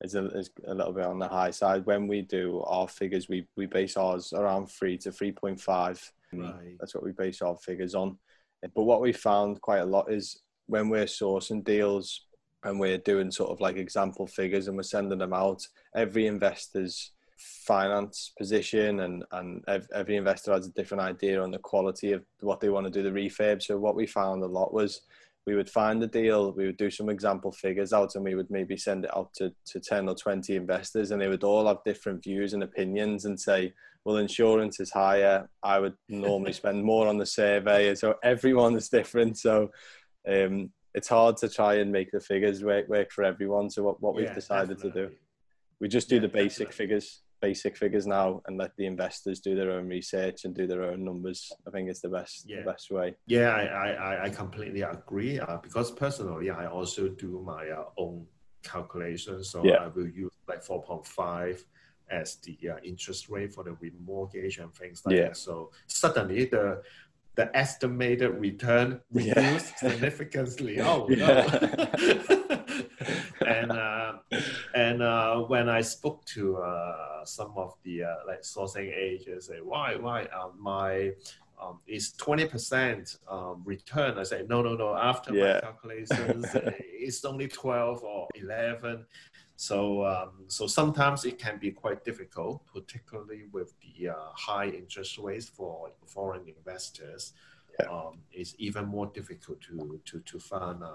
is 0.00 0.14
a, 0.14 0.26
is 0.38 0.50
a 0.66 0.74
little 0.74 0.92
bit 0.92 1.06
on 1.06 1.18
the 1.18 1.28
high 1.28 1.50
side. 1.50 1.86
When 1.86 2.06
we 2.06 2.22
do 2.22 2.62
our 2.66 2.88
figures, 2.88 3.28
we 3.28 3.46
we 3.56 3.66
base 3.66 3.96
ours 3.96 4.32
around 4.32 4.66
three 4.66 4.96
to 4.98 5.10
three 5.10 5.32
point 5.32 5.60
five. 5.60 6.00
Right. 6.32 6.76
That's 6.78 6.94
what 6.94 7.04
we 7.04 7.12
base 7.12 7.42
our 7.42 7.56
figures 7.56 7.94
on. 7.94 8.16
But 8.62 8.84
what 8.84 9.00
we 9.00 9.12
found 9.12 9.60
quite 9.60 9.80
a 9.80 9.84
lot 9.84 10.12
is 10.12 10.40
when 10.66 10.88
we're 10.88 11.04
sourcing 11.04 11.64
deals 11.64 12.26
and 12.64 12.78
we're 12.78 12.98
doing 12.98 13.30
sort 13.30 13.50
of 13.50 13.60
like 13.60 13.76
example 13.76 14.26
figures 14.26 14.68
and 14.68 14.76
we're 14.76 14.84
sending 14.84 15.18
them 15.18 15.32
out, 15.32 15.66
every 15.94 16.26
investor's 16.26 17.10
finance 17.36 18.32
position 18.38 19.00
and 19.00 19.24
and 19.32 19.64
every 19.92 20.16
investor 20.16 20.52
has 20.52 20.68
a 20.68 20.72
different 20.72 21.02
idea 21.02 21.42
on 21.42 21.50
the 21.50 21.58
quality 21.58 22.12
of 22.12 22.24
what 22.40 22.60
they 22.60 22.68
want 22.68 22.86
to 22.86 22.90
do 22.90 23.02
the 23.02 23.10
refurb. 23.10 23.62
So 23.62 23.78
what 23.78 23.96
we 23.96 24.06
found 24.06 24.42
a 24.42 24.46
lot 24.46 24.72
was 24.72 25.02
we 25.46 25.54
would 25.54 25.68
find 25.68 26.00
the 26.00 26.06
deal, 26.06 26.52
we 26.52 26.66
would 26.66 26.76
do 26.76 26.90
some 26.90 27.08
example 27.08 27.50
figures 27.52 27.92
out, 27.92 28.14
and 28.14 28.24
we 28.24 28.34
would 28.34 28.50
maybe 28.50 28.76
send 28.76 29.04
it 29.04 29.16
out 29.16 29.32
to, 29.34 29.52
to 29.66 29.80
10 29.80 30.08
or 30.08 30.14
20 30.14 30.54
investors, 30.54 31.10
and 31.10 31.20
they 31.20 31.28
would 31.28 31.44
all 31.44 31.66
have 31.66 31.84
different 31.84 32.22
views 32.22 32.54
and 32.54 32.62
opinions 32.62 33.24
and 33.24 33.38
say, 33.38 33.72
well, 34.04 34.16
insurance 34.16 34.80
is 34.80 34.90
higher. 34.90 35.48
I 35.62 35.78
would 35.80 35.94
normally 36.08 36.52
spend 36.52 36.84
more 36.84 37.08
on 37.08 37.18
the 37.18 37.26
survey. 37.26 37.94
So 37.94 38.14
everyone 38.22 38.76
is 38.76 38.88
different. 38.88 39.38
So 39.38 39.70
um, 40.28 40.70
it's 40.94 41.08
hard 41.08 41.36
to 41.38 41.48
try 41.48 41.74
and 41.74 41.90
make 41.90 42.10
the 42.12 42.20
figures 42.20 42.62
work, 42.62 42.88
work 42.88 43.10
for 43.10 43.24
everyone. 43.24 43.70
So 43.70 43.82
what, 43.82 44.02
what 44.02 44.14
we've 44.14 44.34
decided 44.34 44.76
definitely. 44.76 45.02
to 45.02 45.08
do, 45.08 45.14
we 45.80 45.88
just 45.88 46.08
do 46.08 46.16
yeah, 46.16 46.22
the 46.22 46.28
basic 46.28 46.68
definitely. 46.68 46.76
figures 46.76 47.21
basic 47.42 47.76
figures 47.76 48.06
now 48.06 48.40
and 48.46 48.56
let 48.56 48.74
the 48.76 48.86
investors 48.86 49.40
do 49.40 49.54
their 49.54 49.72
own 49.72 49.88
research 49.88 50.44
and 50.44 50.54
do 50.54 50.66
their 50.66 50.84
own 50.84 51.04
numbers. 51.04 51.52
I 51.66 51.70
think 51.70 51.90
it's 51.90 52.00
the 52.00 52.08
best 52.08 52.44
yeah. 52.48 52.60
the 52.60 52.70
best 52.70 52.90
way. 52.90 53.16
Yeah, 53.26 53.50
I 53.50 53.90
I, 53.90 54.24
I 54.24 54.30
completely 54.30 54.82
agree. 54.82 55.38
Uh, 55.40 55.58
because 55.58 55.90
personally, 55.90 56.48
I 56.50 56.66
also 56.66 57.08
do 57.08 57.42
my 57.44 57.68
uh, 57.68 57.84
own 57.98 58.26
calculations. 58.62 59.50
So 59.50 59.62
yeah. 59.64 59.74
I 59.74 59.88
will 59.88 60.08
use 60.08 60.30
like 60.48 60.62
four 60.62 60.82
point 60.82 61.06
five 61.06 61.62
as 62.10 62.36
the 62.36 62.56
uh, 62.70 62.76
interest 62.84 63.28
rate 63.28 63.52
for 63.52 63.64
the 63.64 63.72
remortgage 63.72 64.58
and 64.62 64.72
things 64.74 65.02
like 65.04 65.16
yeah. 65.16 65.22
that. 65.28 65.36
So 65.36 65.72
suddenly 65.88 66.46
the 66.46 66.82
the 67.34 67.54
estimated 67.56 68.38
return 68.38 69.00
reduced 69.12 69.78
significantly. 69.78 70.80
Oh 70.80 71.06
no. 71.08 72.38
and 73.46 73.72
uh, 73.72 74.12
and 74.74 75.02
uh, 75.02 75.40
when 75.40 75.68
I 75.68 75.80
spoke 75.80 76.24
to 76.26 76.58
uh, 76.58 77.24
some 77.24 77.52
of 77.56 77.74
the 77.82 78.04
uh, 78.04 78.14
like 78.26 78.42
sourcing 78.42 78.92
agents, 78.94 79.46
say 79.48 79.60
why 79.62 79.96
why 79.96 80.24
um, 80.26 80.52
my 80.58 81.12
um, 81.60 81.80
is 81.86 82.12
twenty 82.12 82.46
percent 82.46 83.18
um, 83.28 83.62
return. 83.64 84.18
I 84.18 84.24
say 84.24 84.44
no 84.48 84.62
no 84.62 84.74
no. 84.74 84.94
After 84.94 85.34
yeah. 85.34 85.54
my 85.54 85.60
calculations, 85.60 86.46
it's 86.78 87.24
only 87.24 87.48
twelve 87.48 88.02
or 88.02 88.28
eleven. 88.34 89.06
So 89.56 90.04
um, 90.04 90.44
so 90.48 90.66
sometimes 90.66 91.24
it 91.24 91.38
can 91.38 91.58
be 91.58 91.70
quite 91.70 92.04
difficult, 92.04 92.66
particularly 92.72 93.44
with 93.52 93.74
the 93.80 94.10
uh, 94.10 94.14
high 94.34 94.66
interest 94.66 95.18
rates 95.18 95.48
for 95.48 95.90
foreign 96.06 96.48
investors. 96.48 97.32
Yeah. 97.80 97.86
Um, 97.86 98.18
it's 98.32 98.54
even 98.58 98.86
more 98.86 99.06
difficult 99.06 99.60
to 99.62 100.00
to 100.04 100.20
to 100.20 100.38
find 100.38 100.82
a, 100.82 100.94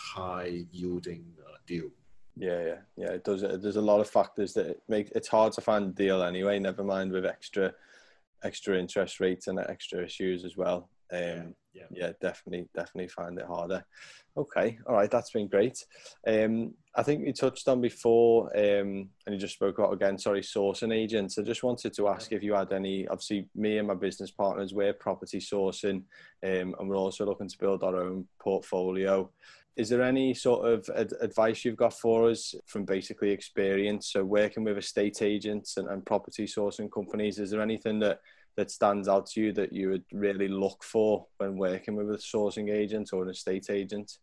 high 0.00 0.64
yielding 0.72 1.24
uh, 1.46 1.56
deal. 1.66 1.90
Yeah, 2.36 2.62
yeah, 2.64 2.78
yeah. 2.96 3.10
It 3.10 3.24
does. 3.24 3.42
There's 3.42 3.76
a 3.76 3.80
lot 3.80 4.00
of 4.00 4.08
factors 4.08 4.54
that 4.54 4.80
make 4.88 5.10
it's 5.14 5.28
hard 5.28 5.52
to 5.54 5.60
find 5.60 5.90
a 5.90 5.92
deal 5.92 6.22
anyway. 6.22 6.58
Never 6.58 6.84
mind 6.84 7.12
with 7.12 7.26
extra, 7.26 7.72
extra 8.42 8.78
interest 8.78 9.20
rates 9.20 9.46
and 9.46 9.58
extra 9.58 10.04
issues 10.04 10.44
as 10.44 10.56
well. 10.56 10.88
Um, 11.12 11.18
yeah, 11.18 11.44
yeah. 11.72 11.84
yeah, 11.90 12.12
definitely, 12.20 12.68
definitely 12.74 13.08
find 13.08 13.38
it 13.38 13.46
harder. 13.46 13.84
Okay, 14.36 14.78
all 14.86 14.94
right, 14.94 15.10
that's 15.10 15.32
been 15.32 15.48
great. 15.48 15.84
Um, 16.26 16.72
I 16.94 17.02
think 17.02 17.26
you 17.26 17.32
touched 17.32 17.66
on 17.68 17.80
before, 17.80 18.46
um, 18.56 19.08
and 19.26 19.34
you 19.34 19.36
just 19.36 19.54
spoke 19.54 19.78
about 19.78 19.92
again. 19.92 20.18
Sorry, 20.18 20.40
sourcing 20.40 20.94
agents. 20.94 21.36
I 21.36 21.42
just 21.42 21.64
wanted 21.64 21.94
to 21.94 22.08
ask 22.08 22.32
if 22.32 22.42
you 22.42 22.54
had 22.54 22.72
any. 22.72 23.08
Obviously, 23.08 23.48
me 23.54 23.78
and 23.78 23.88
my 23.88 23.94
business 23.94 24.30
partners 24.30 24.72
we're 24.72 24.92
property 24.92 25.38
sourcing, 25.38 26.04
um, 26.44 26.74
and 26.78 26.88
we're 26.88 26.96
also 26.96 27.26
looking 27.26 27.48
to 27.48 27.58
build 27.58 27.82
our 27.82 27.96
own 27.96 28.26
portfolio. 28.40 29.30
Is 29.76 29.88
there 29.88 30.02
any 30.02 30.34
sort 30.34 30.66
of 30.66 30.88
ad- 30.94 31.14
advice 31.20 31.64
you've 31.64 31.76
got 31.76 31.94
for 31.94 32.28
us 32.28 32.54
from 32.66 32.84
basically 32.84 33.30
experience? 33.30 34.12
So 34.12 34.24
working 34.24 34.64
with 34.64 34.78
estate 34.78 35.22
agents 35.22 35.76
and, 35.76 35.88
and 35.88 36.04
property 36.04 36.44
sourcing 36.44 36.90
companies, 36.92 37.38
is 37.38 37.50
there 37.50 37.62
anything 37.62 37.98
that 38.00 38.20
that 38.56 38.70
stands 38.70 39.08
out 39.08 39.26
to 39.26 39.40
you 39.40 39.52
that 39.52 39.72
you 39.72 39.88
would 39.90 40.04
really 40.12 40.48
look 40.48 40.82
for 40.82 41.26
when 41.38 41.56
working 41.56 41.94
with 41.96 42.10
a 42.10 42.18
sourcing 42.18 42.70
agent 42.70 43.10
or 43.12 43.22
an 43.22 43.30
estate 43.30 43.70
agent? 43.70 44.18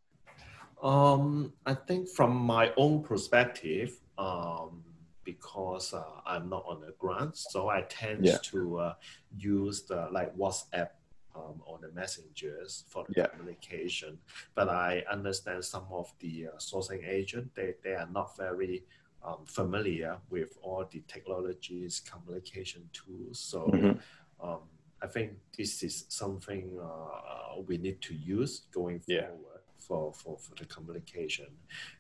Um, 0.84 1.54
I 1.66 1.74
think 1.74 2.10
from 2.10 2.36
my 2.36 2.72
own 2.78 3.02
perspective, 3.02 3.98
um, 4.18 4.84
because 5.24 5.94
uh, 5.94 6.04
I'm 6.26 6.50
not 6.50 6.66
on 6.68 6.82
the 6.82 6.94
ground, 7.00 7.32
so 7.36 7.70
I 7.70 7.82
tend 7.90 8.26
yeah. 8.26 8.38
to 8.44 8.80
uh, 8.80 8.94
use 9.36 9.84
the 9.84 10.08
like 10.12 10.36
WhatsApp 10.38 10.90
um, 11.38 11.62
on 11.66 11.82
the 11.82 11.92
messengers 11.92 12.84
for 12.88 13.06
the 13.08 13.14
yeah. 13.18 13.28
communication. 13.28 14.18
But 14.56 14.70
I 14.70 15.04
understand 15.12 15.64
some 15.64 15.86
of 15.92 16.12
the 16.20 16.48
uh, 16.48 16.58
sourcing 16.58 17.08
agent 17.08 17.54
they, 17.56 17.76
they 17.84 17.94
are 17.94 18.10
not 18.12 18.36
very 18.38 18.84
um, 19.24 19.46
familiar 19.46 20.18
with 20.30 20.58
all 20.62 20.86
the 20.90 21.02
technologies, 21.08 22.02
communication 22.02 22.90
tools. 22.94 23.40
So 23.40 23.70
mm-hmm. 23.74 24.48
um, 24.48 24.60
I 25.02 25.08
think 25.08 25.34
this 25.58 25.84
is 25.84 26.06
something 26.10 26.80
uh, 26.82 27.62
we 27.68 27.78
need 27.78 28.02
to 28.02 28.14
use 28.14 28.62
going 28.72 29.00
forward 29.00 29.62
for, 29.78 30.14
for, 30.14 30.38
for 30.38 30.56
the 30.56 30.66
communication. 30.66 31.48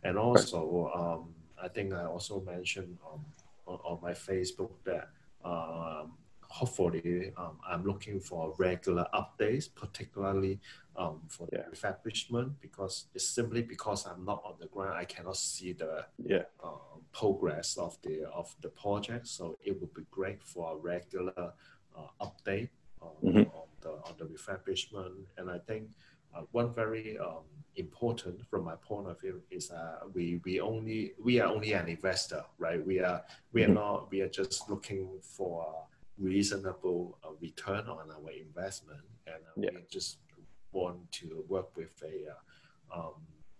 And 0.04 0.18
also, 0.18 0.92
um, 0.96 1.34
I 1.62 1.68
think 1.68 1.94
I 1.94 2.06
also 2.06 2.42
mentioned 2.42 2.98
um, 3.12 3.26
on, 3.66 3.80
on, 3.84 4.00
my 4.02 4.12
Facebook 4.12 4.72
that 4.86 5.10
um, 5.44 6.14
hopefully 6.50 7.32
um, 7.38 7.58
I'm 7.68 7.84
looking 7.84 8.20
for 8.20 8.54
regular 8.58 9.06
updates, 9.14 9.70
particularly 9.74 10.60
um, 10.96 11.22
for 11.28 11.48
the 11.52 11.58
yeah. 11.58 11.64
refurbishment, 11.74 12.54
because 12.62 13.06
it's 13.14 13.28
simply 13.28 13.62
because 13.62 14.06
I'm 14.06 14.26
not 14.26 14.42
on 14.46 14.56
the 14.60 14.68
ground, 14.68 14.96
I 14.98 15.06
cannot 15.06 15.38
see 15.38 15.74
the 15.74 16.06
yeah. 16.24 16.44
uh, 16.64 16.98
progress 17.12 17.78
of 17.78 17.98
the 18.02 18.26
of 18.34 18.54
the 18.62 18.70
project. 18.70 19.28
So 19.28 19.58
it 19.64 19.80
would 19.80 19.94
be 19.94 20.04
great 20.10 20.44
for 20.44 20.74
a 20.74 20.78
regular 20.78 21.34
uh, 21.38 22.08
update 22.22 22.70
on, 23.02 23.12
mm-hmm. 23.24 23.38
on, 23.40 23.68
the 23.82 23.90
on 23.90 24.14
the 24.18 24.26
refurbishment. 24.26 25.14
And 25.38 25.50
I 25.52 25.60
think 25.60 25.90
uh, 26.36 26.42
one 26.52 26.74
very 26.74 27.18
um, 27.20 27.44
important 27.76 28.44
from 28.50 28.66
my 28.66 28.76
point 28.76 29.08
of 29.08 29.20
view 29.22 29.42
is 29.52 29.72
uh, 29.72 30.00
we 30.14 30.42
we 30.46 30.60
only 30.60 31.14
we 31.24 31.40
are 31.40 31.48
only 31.48 31.74
an 31.74 31.88
investor, 31.88 32.44
right? 32.58 32.84
We 32.86 33.00
are 33.00 33.24
we 33.54 33.64
are 33.64 33.66
mm-hmm. 33.66 33.76
not 33.76 34.12
we 34.12 34.22
are 34.22 34.30
just 34.30 34.70
looking 34.70 35.10
for 35.22 35.86
reasonable 36.20 37.18
uh, 37.24 37.30
return 37.42 37.88
on 37.88 38.10
our 38.12 38.32
investment, 38.32 39.02
and 39.26 39.36
uh, 39.36 39.62
yeah. 39.62 39.70
we 39.74 39.86
just 39.90 40.18
want 40.72 41.12
to 41.12 41.44
work 41.48 41.76
with 41.76 42.02
a 42.04 42.32
uh, 42.32 43.00
um, 43.00 43.14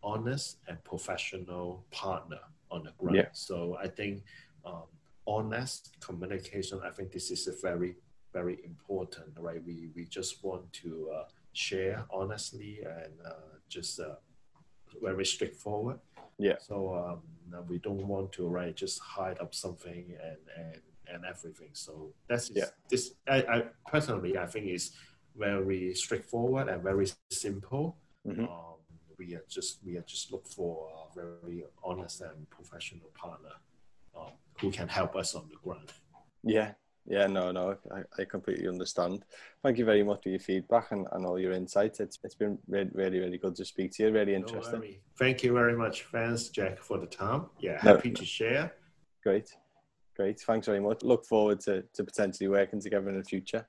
honest 0.04 0.58
and 0.68 0.84
professional 0.84 1.86
partner 1.92 2.40
on 2.72 2.84
the 2.84 2.92
ground. 2.98 3.18
Yeah. 3.18 3.30
So 3.32 3.78
I 3.82 3.88
think 3.88 4.24
um, 4.66 4.84
honest 5.26 5.96
communication. 6.00 6.82
I 6.84 6.90
think 6.90 7.12
this 7.12 7.32
is 7.32 7.48
a 7.48 7.54
very 7.62 7.96
very 8.34 8.60
important, 8.64 9.30
right? 9.40 9.62
We 9.66 9.90
we 9.96 10.06
just 10.06 10.44
want 10.44 10.72
to 10.84 11.12
uh, 11.16 11.24
share 11.54 12.06
honestly 12.12 12.80
and 12.84 13.14
uh, 13.26 13.58
just 13.70 14.00
uh, 14.00 14.16
very 15.02 15.26
straightforward. 15.26 16.00
Yeah. 16.38 16.58
So 16.60 16.94
um, 16.94 17.22
we 17.68 17.80
don't 17.80 18.08
want 18.08 18.32
to 18.34 18.48
right 18.48 18.76
just 18.76 19.00
hide 19.00 19.40
up 19.40 19.54
something 19.56 20.14
and 20.22 20.38
and 20.58 20.82
and 21.14 21.24
everything. 21.26 21.70
So 21.74 22.14
that's 22.28 22.50
yeah. 22.54 22.66
this. 22.90 23.14
I, 23.28 23.38
I 23.38 23.64
personally 23.88 24.38
I 24.38 24.46
think 24.46 24.68
is 24.68 24.92
very 25.36 25.94
straightforward 25.94 26.68
and 26.70 26.82
very 26.84 27.08
simple. 27.30 27.98
Mm-hmm. 28.28 28.44
Um, 28.44 28.76
we 29.18 29.36
are 29.36 29.44
just 29.50 29.80
we 29.86 29.98
are 29.98 30.04
just 30.04 30.32
look 30.32 30.48
for 30.48 30.90
a 30.90 31.20
very 31.20 31.64
honest 31.84 32.22
and 32.22 32.50
professional 32.50 33.10
partner 33.16 33.56
um, 34.18 34.32
who 34.60 34.72
can 34.72 34.88
help 34.88 35.16
us 35.16 35.36
on 35.36 35.48
the 35.50 35.56
ground. 35.64 35.92
Yeah, 36.44 36.74
yeah, 37.10 37.26
no, 37.26 37.52
no, 37.52 37.78
I, 37.92 38.02
I 38.22 38.26
completely 38.26 38.68
understand. 38.68 39.24
Thank 39.64 39.78
you 39.78 39.86
very 39.86 40.04
much 40.04 40.24
for 40.24 40.30
your 40.30 40.40
feedback 40.40 40.92
and, 40.92 41.08
and 41.14 41.26
all 41.26 41.40
your 41.40 41.54
insights. 41.54 42.02
It's 42.02 42.20
it's 42.24 42.36
been 42.36 42.58
really, 42.68 42.92
really, 42.94 43.20
really 43.20 43.38
good 43.38 43.56
to 43.56 43.66
speak 43.66 43.94
to 43.94 44.04
you. 44.04 44.12
Really 44.12 44.36
interesting. 44.36 44.82
No 44.82 44.88
Thank 45.18 45.42
you 45.42 45.54
very 45.54 45.76
much, 45.76 46.04
fans, 46.04 46.50
Jack, 46.50 46.80
for 46.80 46.98
the 46.98 47.08
time. 47.08 47.46
Yeah, 47.60 47.82
happy 47.82 48.10
no. 48.10 48.16
to 48.16 48.26
share. 48.26 48.74
Great. 49.24 49.56
Great. 50.18 50.40
Thanks 50.40 50.66
very 50.66 50.80
much. 50.80 51.04
Look 51.04 51.26
forward 51.26 51.60
to, 51.62 51.84
to 51.94 52.04
potentially 52.04 52.50
working 52.50 52.82
together 52.82 53.08
in 53.10 53.18
the 53.18 53.24
future. 53.24 53.68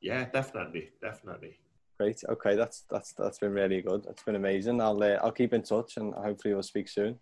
Yeah, 0.00 0.24
definitely, 0.32 0.90
definitely. 1.02 1.58
Great. 1.98 2.22
Okay, 2.28 2.56
that's 2.56 2.84
that's 2.88 3.12
that's 3.12 3.38
been 3.38 3.52
really 3.52 3.82
good. 3.82 4.04
That's 4.04 4.22
been 4.22 4.36
amazing. 4.36 4.80
I'll 4.80 5.02
uh, 5.02 5.18
I'll 5.22 5.32
keep 5.32 5.52
in 5.52 5.62
touch 5.62 5.98
and 5.98 6.14
hopefully 6.14 6.54
we'll 6.54 6.62
speak 6.62 6.88
soon. 6.88 7.18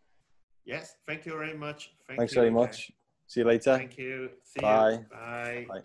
Yes. 0.65 0.97
Thank 1.07 1.25
you 1.25 1.33
very 1.33 1.57
much. 1.57 1.93
Thank 2.07 2.21
Thanks 2.21 2.35
you, 2.35 2.43
very 2.43 2.51
much. 2.51 2.93
See 3.27 3.41
you 3.41 3.47
later. 3.47 3.77
Thank 3.77 3.99
you. 3.99 4.31
See 4.45 4.61
Bye. 4.61 4.93
You. 4.93 5.07
Bye. 5.11 5.67
Bye. 5.69 5.81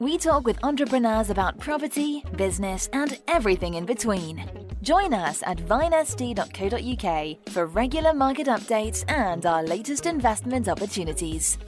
We 0.00 0.18
talk 0.18 0.44
with 0.44 0.58
entrepreneurs 0.64 1.30
about 1.30 1.58
property, 1.58 2.24
business, 2.36 2.88
and 2.92 3.20
everything 3.28 3.74
in 3.74 3.86
between. 3.86 4.44
Join 4.82 5.14
us 5.14 5.42
at 5.46 5.58
vinest.co.uk 5.58 7.36
for 7.52 7.66
regular 7.66 8.12
market 8.12 8.48
updates 8.48 9.04
and 9.08 9.46
our 9.46 9.62
latest 9.62 10.06
investment 10.06 10.68
opportunities. 10.68 11.58